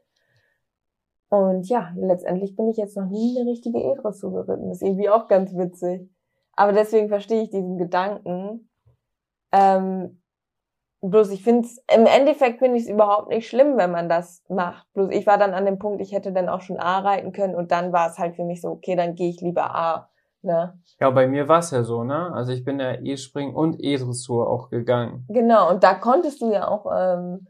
[1.27, 4.71] Und ja, letztendlich bin ich jetzt noch nie eine richtige E-Dressur geritten.
[4.71, 6.09] Ist irgendwie auch ganz witzig.
[6.53, 8.69] Aber deswegen verstehe ich diesen Gedanken.
[9.51, 10.21] Ähm,
[11.01, 14.43] bloß ich finde es, im Endeffekt finde ich es überhaupt nicht schlimm, wenn man das
[14.47, 14.87] macht.
[14.93, 17.55] Bloß ich war dann an dem Punkt, ich hätte dann auch schon A reiten können
[17.55, 20.10] und dann war es halt für mich so, okay, dann gehe ich lieber A.
[20.43, 20.79] Ne?
[20.99, 22.31] ja, bei mir war es ja so, ne?
[22.33, 25.25] Also ich bin ja E-Springen und E-Dressur auch gegangen.
[25.29, 27.47] Genau, und da konntest du ja auch ähm,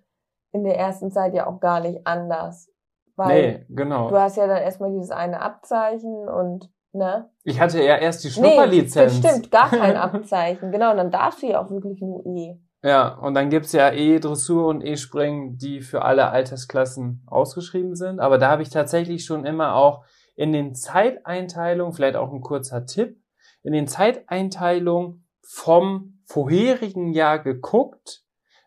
[0.52, 2.70] in der ersten Zeit ja auch gar nicht anders.
[3.16, 4.10] Weil Nee, genau.
[4.10, 7.30] du hast ja dann erstmal dieses eine Abzeichen und, ne?
[7.44, 9.22] Ich hatte ja erst die Nee, Schnupperlizenz.
[9.22, 10.72] das stimmt, gar kein Abzeichen.
[10.72, 12.60] genau, und dann darfst du ja auch wirklich nur E.
[12.84, 18.20] Ja, und dann gibt's ja E-Dressur und E-Springen, die für alle Altersklassen ausgeschrieben sind.
[18.20, 20.04] Aber da habe ich tatsächlich schon immer auch
[20.36, 23.22] in den Zeiteinteilungen, vielleicht auch ein kurzer Tipp,
[23.64, 28.24] in den Zeiteinteilungen vom vorherigen Jahr geguckt,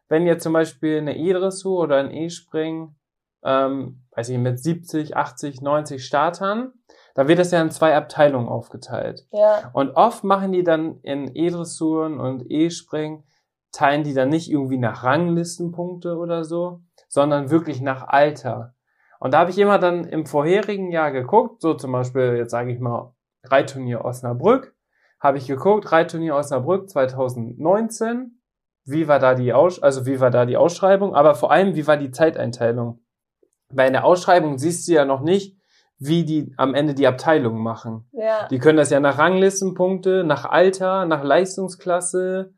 [0.08, 2.94] wenn jetzt zum Beispiel eine E-Dressur oder ein E-Spring,
[3.42, 6.72] ähm, weiß ich, mit 70, 80, 90 Startern,
[7.14, 9.26] da wird das ja in zwei Abteilungen aufgeteilt.
[9.32, 9.70] Ja.
[9.72, 13.24] Und oft machen die dann in E-Dressuren und E-Springen,
[13.72, 18.73] teilen die dann nicht irgendwie nach Ranglistenpunkte oder so, sondern wirklich nach Alter.
[19.24, 22.70] Und da habe ich immer dann im vorherigen Jahr geguckt, so zum Beispiel, jetzt sage
[22.70, 23.14] ich mal,
[23.44, 24.76] Reitturnier Osnabrück,
[25.18, 28.42] habe ich geguckt, Reitturnier Osnabrück 2019,
[28.84, 31.86] wie war da die Aus also wie war da die Ausschreibung, aber vor allem, wie
[31.86, 33.00] war die Zeiteinteilung?
[33.70, 35.56] Weil in der Ausschreibung siehst du ja noch nicht,
[35.96, 38.06] wie die am Ende die Abteilung machen.
[38.12, 38.46] Ja.
[38.48, 42.52] Die können das ja nach Ranglistenpunkte, nach Alter, nach Leistungsklasse,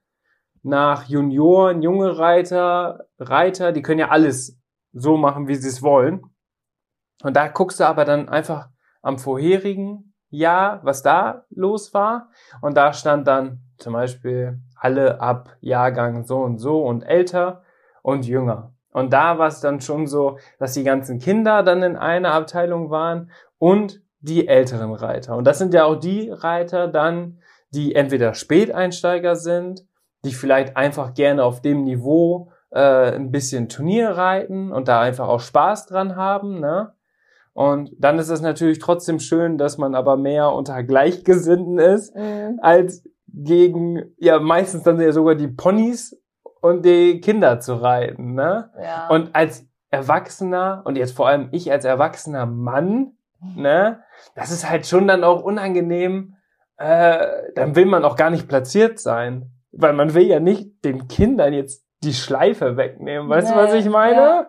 [0.64, 4.60] nach Junioren, junge Reiter, Reiter, die können ja alles
[4.92, 6.24] so machen, wie sie es wollen.
[7.22, 8.68] Und da guckst du aber dann einfach
[9.02, 12.30] am vorherigen Jahr, was da los war.
[12.60, 17.62] Und da stand dann zum Beispiel alle ab Jahrgang so und so und älter
[18.02, 18.72] und jünger.
[18.92, 22.90] Und da war es dann schon so, dass die ganzen Kinder dann in einer Abteilung
[22.90, 25.36] waren und die älteren Reiter.
[25.36, 27.38] Und das sind ja auch die Reiter dann,
[27.70, 29.86] die entweder Späteinsteiger sind,
[30.24, 35.28] die vielleicht einfach gerne auf dem Niveau äh, ein bisschen Turnier reiten und da einfach
[35.28, 36.92] auch Spaß dran haben, ne?
[37.56, 42.58] Und dann ist es natürlich trotzdem schön, dass man aber mehr unter Gleichgesinnten ist, Mhm.
[42.60, 46.20] als gegen, ja, meistens dann ja sogar die Ponys
[46.60, 48.70] und die Kinder zu reiten, ne?
[48.82, 49.08] Ja.
[49.08, 53.12] Und als Erwachsener und jetzt vor allem ich als erwachsener Mann,
[53.56, 54.00] ne,
[54.34, 56.34] das ist halt schon dann auch unangenehm,
[56.76, 59.50] äh, dann will man auch gar nicht platziert sein.
[59.72, 63.28] Weil man will ja nicht den Kindern jetzt die Schleife wegnehmen.
[63.28, 64.16] Weißt du, was Nee, ich meine?
[64.16, 64.46] ja.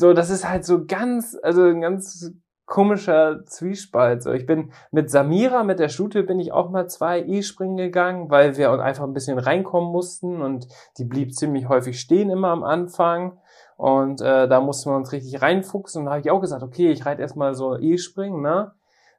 [0.00, 2.30] So, das ist halt so ganz, also ein ganz
[2.66, 4.22] komischer Zwiespalt.
[4.22, 8.30] So, ich bin mit Samira, mit der Stute, bin ich auch mal zwei E-Springen gegangen,
[8.30, 10.68] weil wir einfach ein bisschen reinkommen mussten und
[10.98, 13.40] die blieb ziemlich häufig stehen immer am Anfang.
[13.76, 16.02] Und äh, da mussten wir uns richtig reinfuchsen.
[16.02, 18.70] Und da habe ich auch gesagt, okay, ich reite erstmal so E-Springen, ne?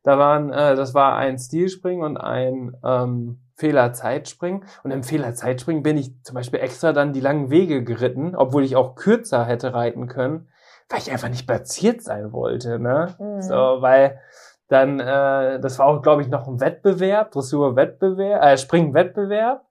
[0.04, 4.64] Da waren, äh, das war ein Stilspringen und ein ähm, Fehlerzeitspringen.
[4.84, 8.78] Und im Fehlerzeitspringen bin ich zum Beispiel extra dann die langen Wege geritten, obwohl ich
[8.78, 10.48] auch kürzer hätte reiten können,
[10.90, 13.16] weil ich einfach nicht platziert sein wollte, ne?
[13.20, 13.42] Mhm.
[13.42, 14.20] So, weil
[14.68, 19.66] dann, äh, das war auch, glaube ich, noch ein Wettbewerb, Dressur-Wettbewerb, äh, Springen-Wettbewerb.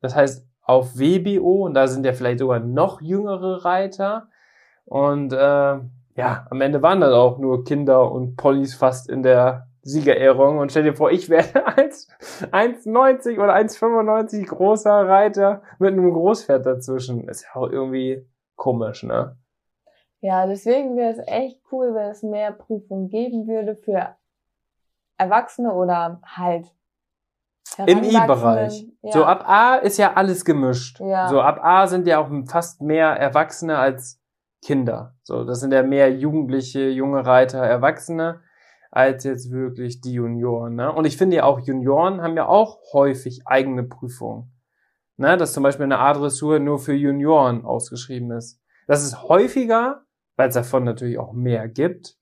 [0.00, 4.28] Das heißt auf WBO und da sind ja vielleicht sogar noch jüngere Reiter.
[4.84, 5.36] Und äh,
[6.16, 10.58] ja, am Ende waren dann auch nur Kinder und Pollys fast in der Siegerehrung.
[10.58, 12.08] Und stell dir vor, ich wäre 1
[12.52, 17.28] 1,90 oder 1,95 großer Reiter mit einem Großpferd dazwischen.
[17.28, 19.36] Ist ja auch irgendwie komisch, ne?
[20.24, 24.16] Ja, deswegen wäre es echt cool, wenn es mehr Prüfungen geben würde für
[25.18, 26.74] Erwachsene oder halt
[27.84, 28.02] Im.
[28.02, 28.86] I-Bereich.
[29.02, 29.12] Ja.
[29.12, 30.98] So ab A ist ja alles gemischt.
[31.00, 31.28] Ja.
[31.28, 34.18] So ab A sind ja auch fast mehr Erwachsene als
[34.64, 35.14] Kinder.
[35.24, 38.40] So, das sind ja mehr Jugendliche, junge Reiter, Erwachsene
[38.90, 40.74] als jetzt wirklich die Junioren.
[40.74, 40.90] Ne?
[40.90, 44.54] Und ich finde ja auch Junioren haben ja auch häufig eigene Prüfungen.
[45.18, 45.36] Ne?
[45.36, 48.58] Dass zum Beispiel eine A-Dressur nur für Junioren ausgeschrieben ist.
[48.86, 50.00] Das ist häufiger,
[50.36, 52.16] weil es davon natürlich auch mehr gibt,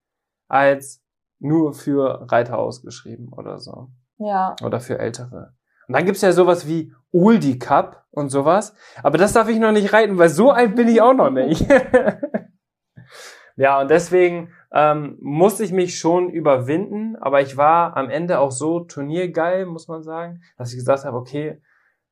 [0.49, 1.03] als
[1.39, 3.89] nur für Reiter ausgeschrieben oder so
[4.19, 4.55] ja.
[4.63, 5.55] oder für Ältere.
[5.89, 8.75] Und dann gibt's ja sowas wie Oldie Cup und sowas.
[9.03, 11.67] Aber das darf ich noch nicht reiten, weil so alt bin ich auch noch nicht.
[13.57, 17.17] ja, und deswegen ähm, musste ich mich schon überwinden.
[17.17, 21.17] Aber ich war am Ende auch so turniergeil, muss man sagen, dass ich gesagt habe,
[21.17, 21.61] okay,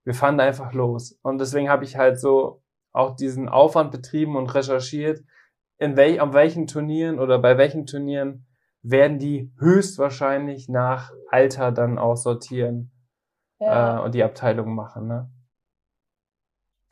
[0.04, 1.18] wir fahren einfach los.
[1.22, 5.22] Und deswegen habe ich halt so auch diesen Aufwand betrieben und recherchiert,
[5.80, 8.46] in welch, an welchen Turnieren oder bei welchen Turnieren
[8.82, 12.92] werden die höchstwahrscheinlich nach Alter dann aussortieren
[13.58, 13.98] Ja.
[13.98, 15.08] äh, und die Abteilung machen.
[15.08, 15.30] Ne?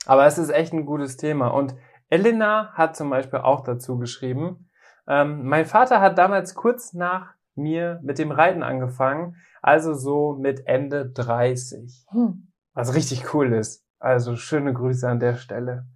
[0.07, 1.49] Aber es ist echt ein gutes Thema.
[1.49, 1.77] Und
[2.09, 4.71] Elena hat zum Beispiel auch dazu geschrieben,
[5.07, 10.67] ähm, mein Vater hat damals kurz nach mir mit dem Reiten angefangen, also so mit
[10.67, 12.07] Ende 30.
[12.11, 12.53] Hm.
[12.73, 13.85] Was richtig cool ist.
[13.99, 15.87] Also schöne Grüße an der Stelle.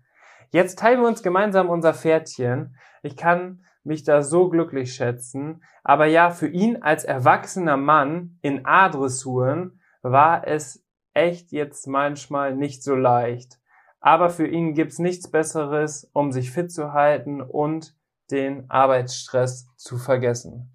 [0.53, 2.77] Jetzt teilen wir uns gemeinsam unser Pferdchen.
[3.03, 5.65] Ich kann mich da so glücklich schätzen.
[5.83, 10.85] Aber ja, für ihn als erwachsener Mann in A-Dressuren war es
[11.15, 13.59] echt jetzt manchmal nicht so leicht.
[14.01, 17.97] Aber für ihn gibt's nichts Besseres, um sich fit zu halten und
[18.31, 20.73] den Arbeitsstress zu vergessen.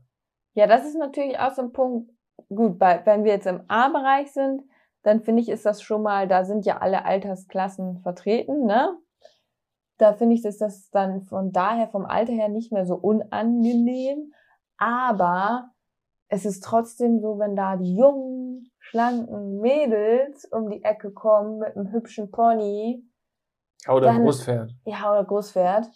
[0.54, 2.12] Ja, das ist natürlich auch so ein Punkt.
[2.50, 4.64] Gut, bei, wenn wir jetzt im A-Bereich sind,
[5.04, 8.98] dann finde ich, ist das schon mal, da sind ja alle Altersklassen vertreten, ne?
[9.98, 14.32] Da finde ich, ist das dann von daher, vom Alter her nicht mehr so unangenehm.
[14.78, 15.72] Aber
[16.28, 21.76] es ist trotzdem so, wenn da die jungen, schlanken Mädels um die Ecke kommen mit
[21.76, 23.04] einem hübschen Pony,
[23.88, 24.72] Oder Dann- Großpferd.
[24.86, 25.90] Ja, oder Großpferd.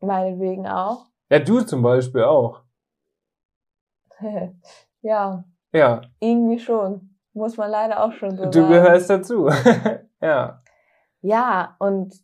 [0.00, 1.06] Meinetwegen auch.
[1.30, 2.62] Ja, du zum Beispiel auch.
[5.02, 7.16] ja, Ja, irgendwie schon.
[7.32, 8.68] Muss man leider auch schon so du sagen.
[8.68, 9.48] gehörst dazu.
[10.20, 10.62] ja.
[11.20, 12.14] Ja, und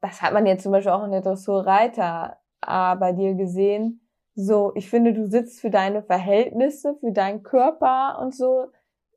[0.00, 2.36] das hat man jetzt zum Beispiel auch in der Dressurreiter
[2.66, 4.00] äh, bei dir gesehen.
[4.34, 8.66] So, ich finde, du sitzt für deine Verhältnisse, für deinen Körper und so,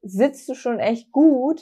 [0.02, 1.62] sitzt du schon echt gut.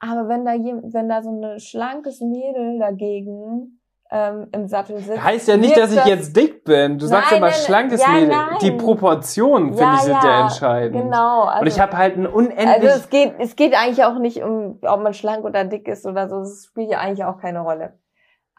[0.00, 3.78] Aber wenn da jem- wenn da so ein schlankes Mädel dagegen
[4.10, 5.22] ähm, im Sattel sitzt.
[5.22, 6.98] Heißt ja nicht, dass ich das- jetzt dick bin.
[6.98, 8.28] Du sagst Nein, immer nein, schlankes ja, Mädel.
[8.28, 8.56] nein.
[8.60, 11.02] Die Proportionen, finde Ja, ich, sind ja, ja entscheidend.
[11.04, 11.42] Genau.
[11.44, 12.68] Also, Und ich habe halt ein unendlich.
[12.68, 16.04] also es geht, es geht eigentlich auch nicht um, ob man schlank oder dick ist
[16.04, 16.40] oder so.
[16.40, 17.98] Das spielt ja eigentlich auch keine Rolle.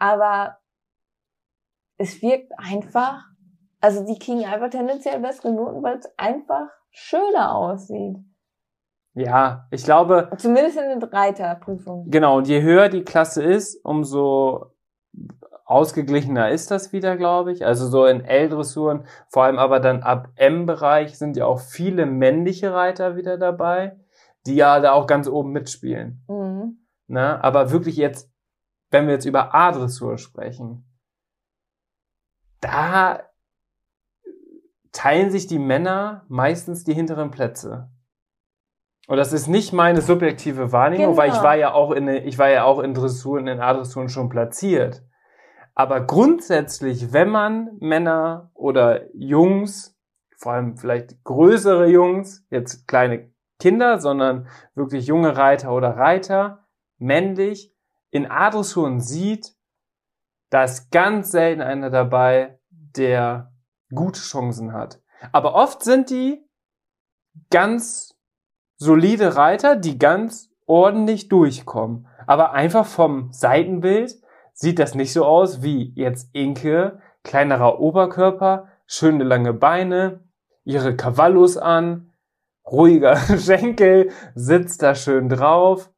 [0.04, 0.58] Aber
[1.96, 3.24] es wirkt einfach,
[3.80, 8.18] also die kriegen einfach tendenziell bessere Noten, weil es einfach schöner aussieht.
[9.14, 12.10] ja, ich glaube, Zumindest in den Reiterprüfungen.
[12.10, 14.74] genau, und je höher die Klasse ist, umso
[15.64, 17.64] ausgeglichener ist das wieder, glaube ich.
[17.64, 22.74] Also so in L-Dressuren, vor allem aber dann ab M-Bereich sind ja auch viele männliche
[22.74, 23.96] Reiter wieder dabei,
[24.44, 26.22] die ja da auch ganz oben mitspielen.
[26.28, 26.84] Mhm.
[27.06, 27.42] Ne?
[27.42, 28.33] Aber wirklich jetzt,
[28.90, 30.84] wenn wir jetzt über A-Dressur sprechen,
[32.60, 33.22] da
[34.92, 37.90] teilen sich die Männer meistens die hinteren Plätze.
[39.06, 41.16] Und das ist nicht meine subjektive Wahrnehmung, Genau.
[41.18, 44.30] weil ich war ja auch in, ich war ja auch in Dressuren, in A-Dressuren schon
[44.30, 45.02] platziert.
[45.74, 49.98] Aber grundsätzlich, wenn man Männer oder Jungs,
[50.38, 56.66] vor allem vielleicht größere Jungs, jetzt kleine Kinder, sondern wirklich junge Reiter oder Reiter,
[56.98, 57.73] männlich,
[58.14, 59.56] in A-Dressuren sieht,
[60.48, 63.52] da ist ganz selten einer dabei, der
[63.92, 65.02] gute Chancen hat.
[65.32, 66.48] Aber oft sind die
[67.50, 68.16] ganz
[68.76, 72.06] solide Reiter, die ganz ordentlich durchkommen.
[72.28, 74.14] Aber einfach vom Seitenbild
[74.52, 80.20] sieht das nicht so aus wie jetzt Inke, kleinerer Oberkörper, schöne lange Beine,
[80.62, 82.12] ihre Cavallos an,
[82.64, 85.90] ruhiger Schenkel, sitzt da schön drauf.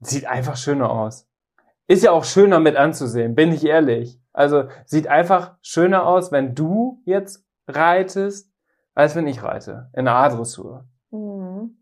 [0.00, 1.29] Sieht einfach schöner aus.
[1.90, 4.20] Ist ja auch schöner mit anzusehen, bin ich ehrlich.
[4.32, 8.48] Also sieht einfach schöner aus, wenn du jetzt reitest,
[8.94, 9.90] als wenn ich reite.
[9.92, 10.84] In der A-Dressur.
[11.10, 11.78] Mhm.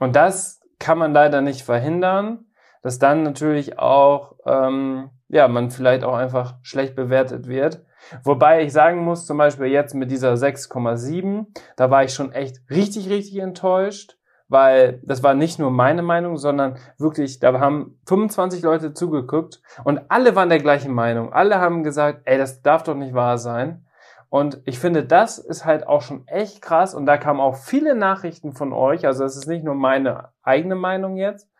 [0.00, 2.46] Und das kann man leider nicht verhindern,
[2.82, 7.86] dass dann natürlich auch, ähm, ja, man vielleicht auch einfach schlecht bewertet wird.
[8.24, 12.68] Wobei ich sagen muss, zum Beispiel jetzt mit dieser 6,7, da war ich schon echt
[12.68, 14.18] richtig, richtig enttäuscht,
[14.52, 20.02] weil das war nicht nur meine Meinung, sondern wirklich, da haben 25 Leute zugeguckt und
[20.08, 21.32] alle waren der gleichen Meinung.
[21.32, 23.86] Alle haben gesagt, ey, das darf doch nicht wahr sein.
[24.28, 26.94] Und ich finde, das ist halt auch schon echt krass.
[26.94, 29.06] Und da kamen auch viele Nachrichten von euch.
[29.06, 31.50] Also es ist nicht nur meine eigene Meinung jetzt,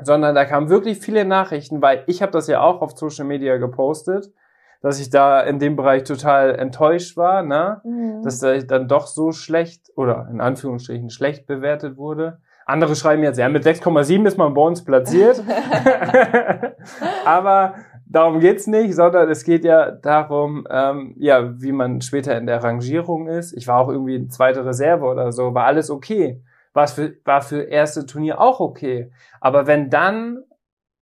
[0.00, 3.56] sondern da kamen wirklich viele Nachrichten, weil ich habe das ja auch auf Social Media
[3.56, 4.32] gepostet,
[4.80, 7.80] dass ich da in dem Bereich total enttäuscht war, ne?
[7.84, 8.22] Mhm.
[8.22, 12.38] dass er dann doch so schlecht oder in Anführungsstrichen schlecht bewertet wurde.
[12.64, 15.42] Andere schreiben jetzt, ja, mit 6,7 ist man bei uns platziert.
[17.24, 17.74] Aber
[18.06, 22.62] darum geht's nicht, sondern es geht ja darum, ähm, ja, wie man später in der
[22.62, 23.52] Rangierung ist.
[23.54, 26.42] Ich war auch irgendwie in zweite Reserve oder so, war alles okay.
[26.74, 29.10] War's für, war für erste Turnier auch okay.
[29.40, 30.44] Aber wenn dann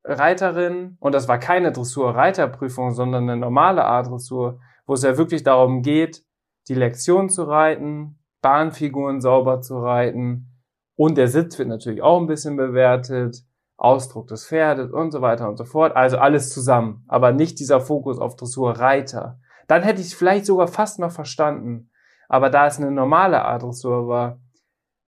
[0.07, 5.83] Reiterin, und das war keine Dressur-Reiterprüfung, sondern eine normale A-Dressur, wo es ja wirklich darum
[5.83, 6.25] geht,
[6.69, 10.57] die Lektion zu reiten, Bahnfiguren sauber zu reiten
[10.97, 13.45] und der Sitz wird natürlich auch ein bisschen bewertet,
[13.77, 15.95] Ausdruck des Pferdes und so weiter und so fort.
[15.95, 19.39] Also alles zusammen, aber nicht dieser Fokus auf Dressurreiter.
[19.67, 21.91] Dann hätte ich es vielleicht sogar fast noch verstanden.
[22.29, 24.41] Aber da es eine normale A-Dressur war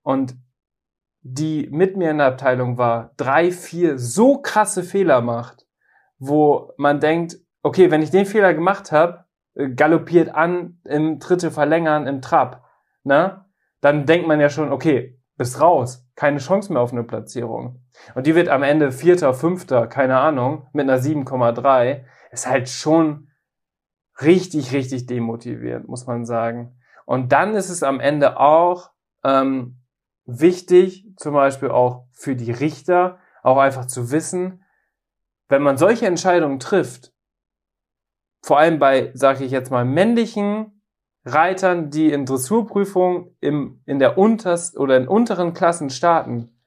[0.02, 0.36] und
[1.22, 5.66] die mit mir in der Abteilung war, drei, vier so krasse Fehler macht,
[6.18, 9.24] wo man denkt, okay, wenn ich den Fehler gemacht habe,
[9.74, 12.64] galoppiert an im Dritte verlängern im Trab,
[13.02, 13.44] ne?
[13.80, 17.84] Dann denkt man ja schon, okay, bist raus, keine Chance mehr auf eine Platzierung.
[18.14, 23.28] Und die wird am Ende Vierter, Fünfter, keine Ahnung, mit einer 7,3, ist halt schon
[24.20, 26.76] richtig, richtig demotivierend, muss man sagen.
[27.06, 28.90] Und dann ist es am Ende auch
[29.24, 29.77] ähm,
[30.28, 34.62] wichtig, zum Beispiel auch für die Richter, auch einfach zu wissen,
[35.48, 37.14] wenn man solche Entscheidungen trifft,
[38.42, 40.82] vor allem bei, sage ich jetzt mal, männlichen
[41.24, 46.60] Reitern, die in Dressurprüfungen im, in der unterst oder in unteren Klassen starten,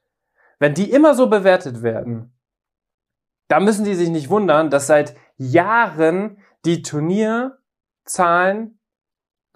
[0.58, 2.36] wenn die immer so bewertet werden,
[3.48, 8.80] da müssen die sich nicht wundern, dass seit Jahren die Turnierzahlen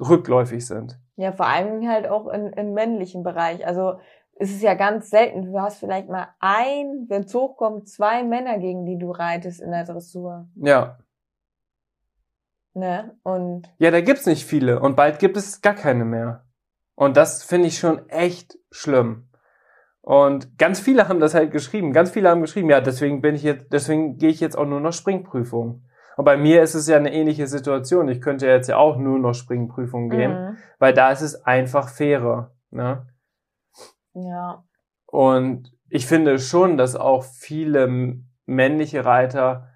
[0.01, 1.01] rückläufig sind.
[1.17, 3.67] Ja, vor allem halt auch in, im männlichen Bereich.
[3.67, 3.99] Also
[4.39, 5.47] es ist ja ganz selten.
[5.47, 9.71] Du hast vielleicht mal ein, wenn es hochkommt, zwei Männer, gegen die du reitest in
[9.71, 10.49] der Dressur.
[10.55, 10.99] Ja.
[12.75, 13.17] Ne?
[13.23, 16.45] Und Ja, da gibt's nicht viele und bald gibt es gar keine mehr.
[16.95, 19.29] Und das finde ich schon echt schlimm.
[20.03, 21.93] Und ganz viele haben das halt geschrieben.
[21.93, 24.81] Ganz viele haben geschrieben, ja, deswegen bin ich jetzt, deswegen gehe ich jetzt auch nur
[24.81, 25.85] noch Springprüfung.
[26.17, 28.09] Und bei mir ist es ja eine ähnliche Situation.
[28.09, 30.57] Ich könnte jetzt ja auch nur noch Springprüfung gehen, Mhm.
[30.79, 32.53] weil da ist es einfach fairer.
[32.71, 33.07] Ne?
[34.15, 34.65] ja.
[35.07, 39.69] Und ich finde schon, dass auch viele männliche Reiter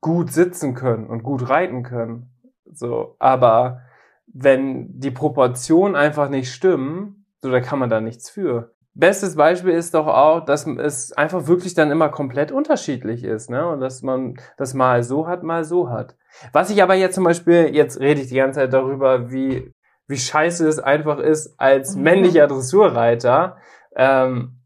[0.00, 2.30] gut sitzen können und gut reiten können.
[2.70, 3.80] So, aber
[4.26, 8.73] wenn die Proportionen einfach nicht stimmen, so, da kann man da nichts für.
[8.96, 13.66] Bestes Beispiel ist doch auch, dass es einfach wirklich dann immer komplett unterschiedlich ist, ne?
[13.66, 16.16] Und dass man das mal so hat, mal so hat.
[16.52, 19.72] Was ich aber jetzt zum Beispiel, jetzt rede ich die ganze Zeit darüber, wie,
[20.06, 23.56] wie scheiße es einfach ist, als männlicher Dressurreiter,
[23.96, 24.60] ähm,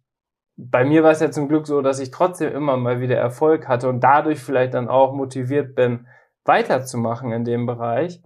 [0.59, 3.69] bei mir war es ja zum Glück so, dass ich trotzdem immer mal wieder Erfolg
[3.69, 6.09] hatte und dadurch vielleicht dann auch motiviert bin,
[6.45, 8.21] weiterzumachen in dem Bereich.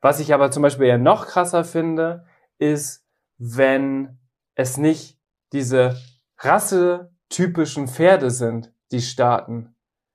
[0.00, 2.24] Was ich aber zum Beispiel ja noch krasser finde,
[2.58, 3.04] ist,
[3.38, 4.18] wenn
[4.54, 5.15] es nicht
[5.52, 5.96] diese
[6.38, 9.74] rassetypischen Pferde sind, die starten.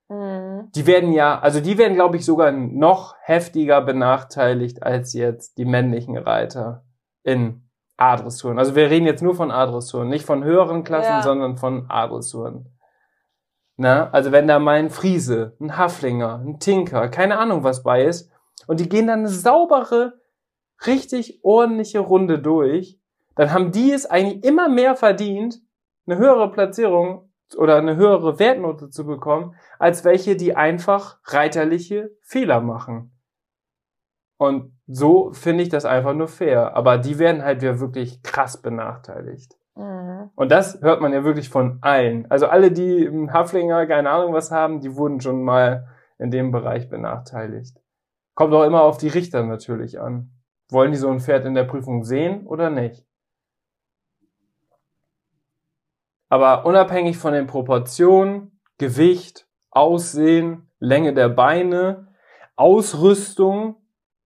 [0.09, 0.71] Mhm.
[0.75, 5.65] Die werden ja, also die werden, glaube ich, sogar noch heftiger benachteiligt als jetzt die
[5.65, 6.83] männlichen Reiter
[7.23, 7.67] in
[7.97, 8.57] A-Dressuren.
[8.59, 11.21] Also wir reden jetzt nur von A-Dressuren, nicht von höheren Klassen, Ja.
[11.23, 12.67] sondern von A-Dressuren.
[13.77, 18.03] Na, also wenn da mal ein Friese, ein Haflinger, ein Tinker, keine Ahnung was bei
[18.05, 18.31] ist,
[18.67, 20.19] und die gehen dann eine saubere,
[20.85, 22.99] richtig ordentliche Runde durch,
[23.35, 25.61] dann haben die es eigentlich immer mehr verdient,
[26.05, 32.61] eine höhere Platzierung oder eine höhere Wertnote zu bekommen, als welche, die einfach reiterliche Fehler
[32.61, 33.11] machen.
[34.37, 36.75] Und so finde ich das einfach nur fair.
[36.75, 39.55] Aber die werden halt ja wirklich krass benachteiligt.
[39.75, 40.31] Mhm.
[40.35, 42.29] Und das hört man ja wirklich von allen.
[42.31, 46.51] Also alle, die im Haflinger keine Ahnung was haben, die wurden schon mal in dem
[46.51, 47.77] Bereich benachteiligt.
[48.33, 50.31] Kommt auch immer auf die Richter natürlich an.
[50.69, 53.05] Wollen die so ein Pferd in der Prüfung sehen oder nicht?
[56.31, 62.07] Aber unabhängig von den Proportionen, Gewicht, Aussehen, Länge der Beine,
[62.55, 63.75] Ausrüstung,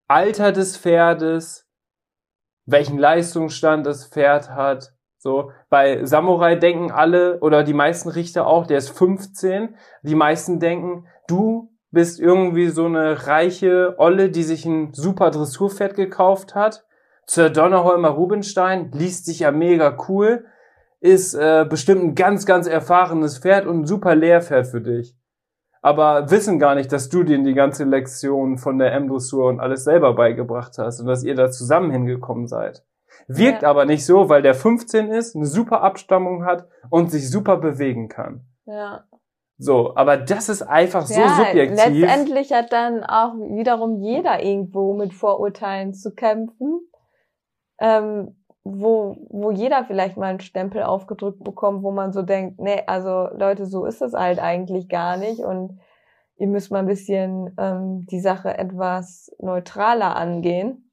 [0.09, 1.71] Alter des Pferdes,
[2.67, 4.95] welchen Leistungsstand das Pferd hat.
[5.17, 9.77] So, bei Samurai denken alle oder die meisten Richter auch, der ist 15.
[10.03, 15.95] Die meisten denken, du bist irgendwie so eine reiche Olle, die sich ein super Dressurpferd
[15.95, 16.85] gekauft hat.
[17.27, 20.47] Zur Donnerholmer Rubinstein, liest sich ja mega cool,
[21.03, 25.17] ist äh, bestimmt ein ganz, ganz erfahrenes Pferd und ein super Lehrpferd für dich.
[25.81, 29.83] Aber wissen gar nicht, dass du denen die ganze Lektion von der M-Dressur und alles
[29.83, 32.85] selber beigebracht hast und dass ihr da zusammen hingekommen seid.
[33.27, 33.71] Wirkt Ja.
[33.71, 38.09] aber nicht so, weil der 15 ist, eine super Abstammung hat und sich super bewegen
[38.09, 38.43] kann.
[38.67, 39.03] Ja.
[39.59, 42.01] So, aber das ist einfach so ja, subjektiv.
[42.01, 46.81] Letztendlich hat dann auch wiederum jeder irgendwo mit Vorurteilen zu kämpfen,
[47.81, 52.83] ähm, wo, wo jeder vielleicht mal einen Stempel aufgedrückt bekommt, wo man so denkt, nee,
[52.87, 55.41] also Leute, so ist es halt eigentlich gar nicht.
[55.41, 55.81] Und
[56.37, 60.91] ihr müsst mal ein bisschen ähm, die Sache etwas neutraler angehen.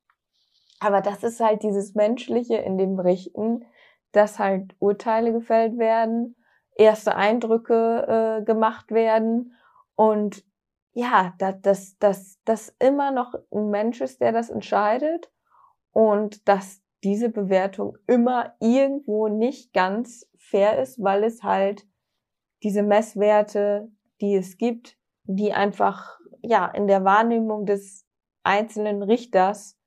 [0.80, 3.66] Aber das ist halt dieses Menschliche in dem Berichten,
[4.12, 6.36] dass halt Urteile gefällt werden,
[6.76, 9.54] erste Eindrücke äh, gemacht werden.
[9.96, 10.44] Und
[10.94, 15.30] ja, dass das, das, das immer noch ein Mensch ist, der das entscheidet.
[15.92, 21.86] Und dass diese Bewertung immer irgendwo nicht ganz fair ist, weil es halt
[22.64, 23.90] diese Messwerte,
[24.22, 28.06] die es gibt, die einfach ja in der Wahrnehmung des
[28.44, 29.78] einzelnen Richters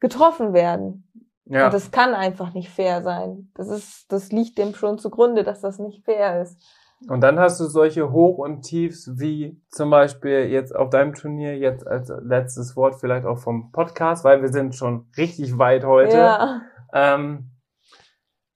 [0.00, 1.10] getroffen werden.
[1.46, 1.66] ja.
[1.66, 3.50] Und das kann einfach nicht fair sein.
[3.54, 6.60] Das ist, das liegt dem schon zugrunde, dass das nicht fair ist.
[7.08, 11.56] Und dann hast du solche Hoch- und Tiefs wie zum Beispiel jetzt auf deinem Turnier,
[11.58, 16.16] jetzt als letztes Wort vielleicht auch vom Podcast, weil wir sind schon richtig weit heute.
[16.16, 16.62] Ja.
[16.92, 17.50] Ähm,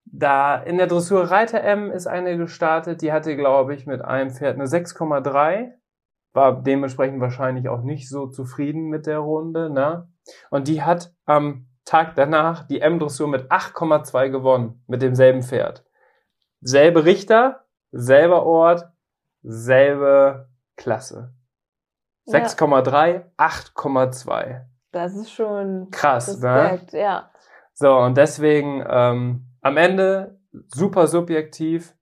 [0.05, 4.31] da in der Dressur Reiter M ist eine gestartet, die hatte, glaube ich, mit einem
[4.31, 5.73] Pferd eine 6,3.
[6.33, 10.09] War dementsprechend wahrscheinlich auch nicht so zufrieden mit der Runde, ne?
[10.51, 15.85] Und die hat am Tag danach die M-Dressur mit 8,2 gewonnen, mit demselben Pferd.
[16.61, 18.85] Selbe Richter, selber Ort,
[19.43, 21.35] selbe Klasse.
[22.27, 22.39] Ja.
[22.40, 24.66] 6,3, 8,2.
[24.90, 26.55] Das ist schon Krass, ne?
[26.55, 27.31] Respekt, ja.
[27.74, 31.94] So, und deswegen ähm, am Ende super subjektiv.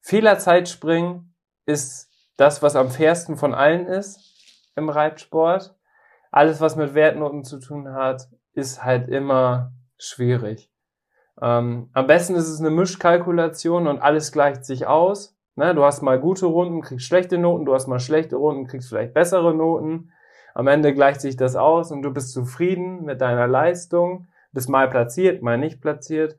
[0.00, 1.34] Fehlerzeitspringen
[1.66, 5.76] ist das, was am fairsten von allen ist im Reitsport.
[6.30, 10.71] Alles, was mit Wertnoten zu tun hat, ist halt immer schwierig.
[11.42, 15.36] Ähm, am besten ist es eine Mischkalkulation und alles gleicht sich aus.
[15.56, 15.74] Ne?
[15.74, 19.12] Du hast mal gute Runden, kriegst schlechte Noten, du hast mal schlechte Runden, kriegst vielleicht
[19.12, 20.12] bessere Noten.
[20.54, 24.88] Am Ende gleicht sich das aus und du bist zufrieden mit deiner Leistung, bist mal
[24.88, 26.38] platziert, mal nicht platziert.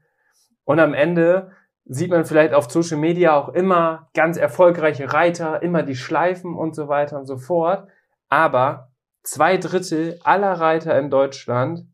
[0.63, 1.51] Und am Ende
[1.85, 6.75] sieht man vielleicht auf Social Media auch immer ganz erfolgreiche Reiter, immer die Schleifen und
[6.75, 7.89] so weiter und so fort.
[8.29, 8.91] Aber
[9.23, 11.87] zwei Drittel aller Reiter in Deutschland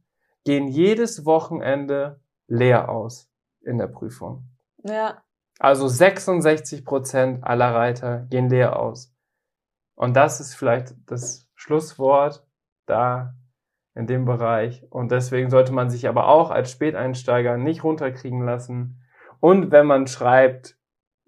[0.45, 2.19] gehen jedes Wochenende
[2.49, 3.31] leer aus
[3.61, 4.43] in der Prüfung.
[4.84, 5.21] Ja.
[5.59, 9.13] Also 66 Prozent aller Reiter gehen leer aus.
[9.95, 12.45] Und das ist vielleicht das Schlusswort
[12.85, 13.35] da
[13.93, 14.85] in dem Bereich.
[14.89, 19.01] Und deswegen sollte man sich aber auch als Späteinsteiger nicht runterkriegen lassen.
[19.41, 20.77] Und wenn man schreibt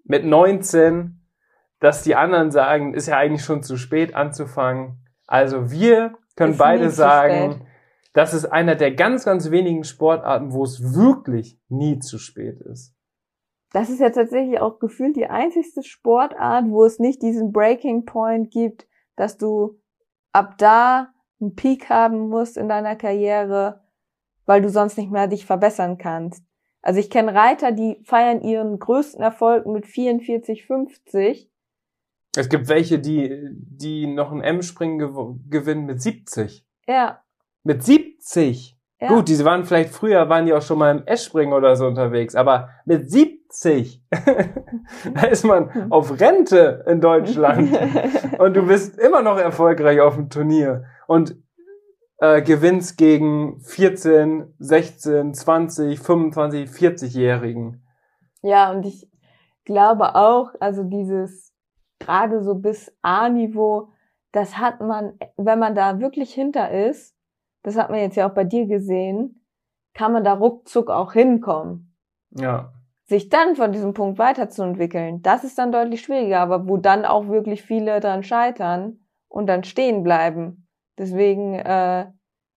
[0.04, 1.20] mit 19,
[1.80, 5.06] dass die anderen sagen, ist ja eigentlich schon zu spät anzufangen.
[5.26, 7.66] Also wir können Ist beide sagen.
[8.12, 12.94] Das ist einer der ganz, ganz wenigen Sportarten, wo es wirklich nie zu spät ist.
[13.72, 18.50] Das ist ja tatsächlich auch gefühlt die einzigste Sportart, wo es nicht diesen Breaking Point
[18.50, 18.86] gibt,
[19.16, 19.80] dass du
[20.32, 23.82] ab da einen Peak haben musst in deiner Karriere,
[24.44, 26.44] weil du sonst nicht mehr dich verbessern kannst.
[26.82, 31.50] Also ich kenne Reiter, die feiern ihren größten Erfolg mit 44, 50.
[32.36, 36.66] Es gibt welche, die, die noch ein M-Springen gew gewinnen mit 70.
[36.86, 37.21] Ja,
[37.64, 38.76] Mit 70!
[39.02, 39.08] ja.
[39.08, 42.36] Gut, diese waren vielleicht früher, waren die auch schon mal im S-Springen oder so unterwegs,
[42.36, 44.00] aber mit 70,
[45.14, 47.76] da ist man auf Rente in Deutschland
[48.38, 51.36] und du bist immer noch erfolgreich auf dem Turnier und
[52.18, 57.84] äh, gewinnst gegen 14, 16, 20, 25, 40-Jährigen.
[58.42, 59.10] Ja, und ich
[59.64, 61.52] glaube auch, also dieses
[61.98, 63.88] gerade so bis A-Niveau,
[64.30, 67.16] das hat man, wenn man da wirklich hinter ist,
[67.62, 69.44] das hat man jetzt ja auch bei dir gesehen,
[69.94, 71.96] kann man da ruckzuck auch hinkommen.
[72.30, 72.72] Ja.
[73.04, 77.28] Sich dann von diesem Punkt weiterzuentwickeln, das ist dann deutlich schwieriger, aber wo dann auch
[77.28, 80.66] wirklich viele dran scheitern und dann stehen bleiben.
[80.98, 82.06] Deswegen äh,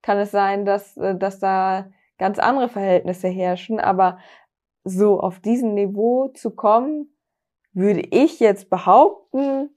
[0.01, 4.19] kann es sein, dass, äh, dass da ganz andere Verhältnisse herrschen, aber
[4.83, 7.17] so auf diesem Niveau zu kommen,
[7.73, 9.69] würde ich jetzt behaupten,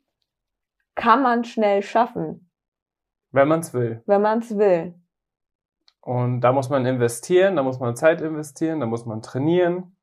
[0.95, 2.51] kann man schnell schaffen,
[3.33, 4.03] Wenn man es will.
[4.07, 4.95] wenn man es will.
[6.09, 9.95] Und da muss man investieren, da muss man Zeit investieren, da muss man trainieren,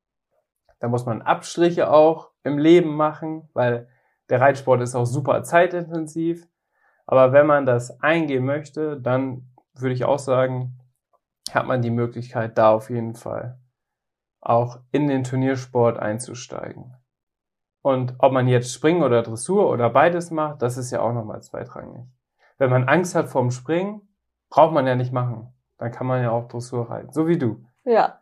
[0.79, 3.89] da muss man Abstriche auch im Leben machen, weil
[4.29, 6.47] der Reitsport ist auch super zeitintensiv.
[7.07, 10.77] Aber wenn man das eingehen möchte, dann würde ich auch sagen,
[11.49, 13.57] hat man die Möglichkeit, da auf jeden Fall
[14.41, 16.93] auch in den Turniersport einzusteigen.
[17.81, 21.41] Und ob man jetzt Springen oder Dressur oder beides macht, das ist ja auch nochmal
[21.41, 22.05] zweitrangig.
[22.59, 24.07] Wenn man Angst hat vorm Springen,
[24.51, 25.54] braucht man ja nicht machen.
[25.77, 27.11] Dann kann man ja auch Dressur reiten.
[27.11, 27.65] So wie du.
[27.83, 28.19] Ja.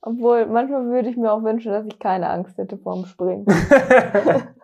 [0.00, 3.46] Obwohl, manchmal würde ich mir auch wünschen, dass ich keine Angst hätte vorm Springen.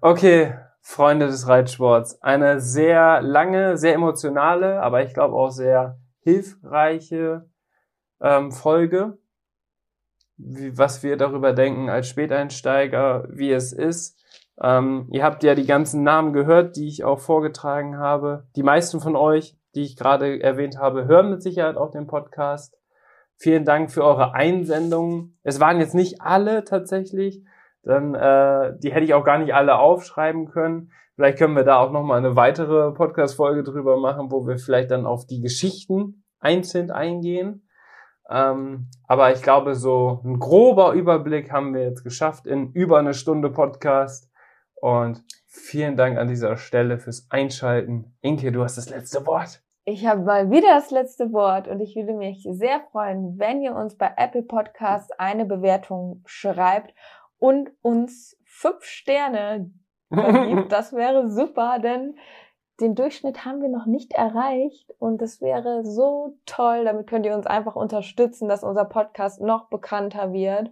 [0.00, 2.20] okay, Freunde des Reitsports.
[2.22, 7.48] Eine sehr lange, sehr emotionale, aber ich glaube auch sehr hilfreiche
[8.20, 9.18] ähm, Folge.
[10.36, 14.20] Wie, was wir darüber denken als Späteinsteiger, wie es ist.
[14.60, 18.46] Ähm, ihr habt ja die ganzen Namen gehört, die ich auch vorgetragen habe.
[18.56, 22.76] Die meisten von euch, die ich gerade erwähnt habe, hören mit Sicherheit auch den Podcast.
[23.36, 25.38] Vielen Dank für eure Einsendungen.
[25.42, 27.44] Es waren jetzt nicht alle tatsächlich.
[27.82, 30.92] Dann, äh, die hätte ich auch gar nicht alle aufschreiben können.
[31.14, 35.06] Vielleicht können wir da auch nochmal eine weitere Podcast-Folge drüber machen, wo wir vielleicht dann
[35.06, 37.68] auf die Geschichten einzeln eingehen.
[38.30, 43.14] Ähm, aber ich glaube, so ein grober Überblick haben wir jetzt geschafft in über eine
[43.14, 44.30] Stunde Podcast.
[44.76, 48.16] Und vielen Dank an dieser Stelle fürs Einschalten.
[48.20, 49.63] Inke, du hast das letzte Wort.
[49.86, 53.74] Ich habe mal wieder das letzte Wort und ich würde mich sehr freuen, wenn ihr
[53.74, 56.94] uns bei Apple Podcasts eine Bewertung schreibt
[57.38, 59.70] und uns fünf Sterne
[60.10, 60.72] vergibt.
[60.72, 62.16] Das wäre super, denn
[62.80, 66.84] den Durchschnitt haben wir noch nicht erreicht und das wäre so toll.
[66.84, 70.70] Damit könnt ihr uns einfach unterstützen, dass unser Podcast noch bekannter wird.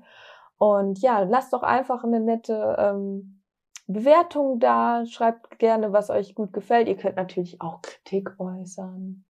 [0.57, 3.42] Und ja, lasst doch einfach eine nette ähm,
[3.87, 5.05] Bewertung da.
[5.07, 6.89] Schreibt gerne, was euch gut gefällt.
[6.89, 9.25] Ihr könnt natürlich auch Kritik äußern.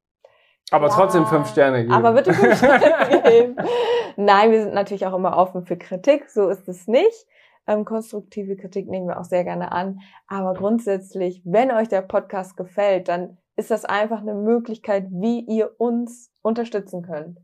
[0.71, 1.93] Aber Ja, trotzdem fünf Sterne geben.
[1.93, 3.57] Aber bitte fünf Sterne geben.
[4.17, 6.31] Nein, wir sind natürlich auch immer offen für Kritik.
[6.31, 7.27] So ist es nicht.
[7.67, 10.01] Ähm, konstruktive Kritik nehmen wir auch sehr gerne an.
[10.27, 15.73] Aber grundsätzlich, wenn euch der Podcast gefällt, dann ist das einfach eine Möglichkeit, wie ihr
[15.79, 17.39] uns unterstützen könnt.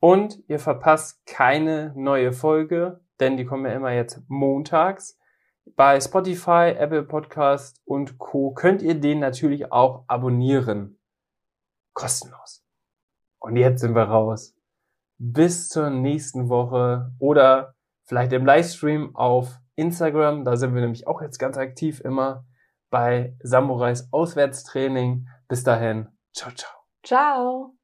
[0.00, 5.18] Und ihr verpasst keine neue Folge, denn die kommen ja immer jetzt montags.
[5.66, 8.52] Bei Spotify, Apple Podcast und Co.
[8.52, 10.98] könnt ihr den natürlich auch abonnieren.
[11.94, 12.64] Kostenlos.
[13.40, 14.54] Und jetzt sind wir raus.
[15.18, 17.74] bis zur nächsten Woche oder
[18.04, 20.44] vielleicht im Livestream auf Instagram.
[20.44, 22.44] Da sind wir nämlich auch jetzt ganz aktiv immer
[22.90, 25.28] bei Samurais Auswärtstraining.
[25.48, 26.08] Bis dahin.
[26.32, 26.72] Ciao, ciao.
[27.02, 27.83] Ciao.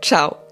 [0.00, 0.45] Ciao.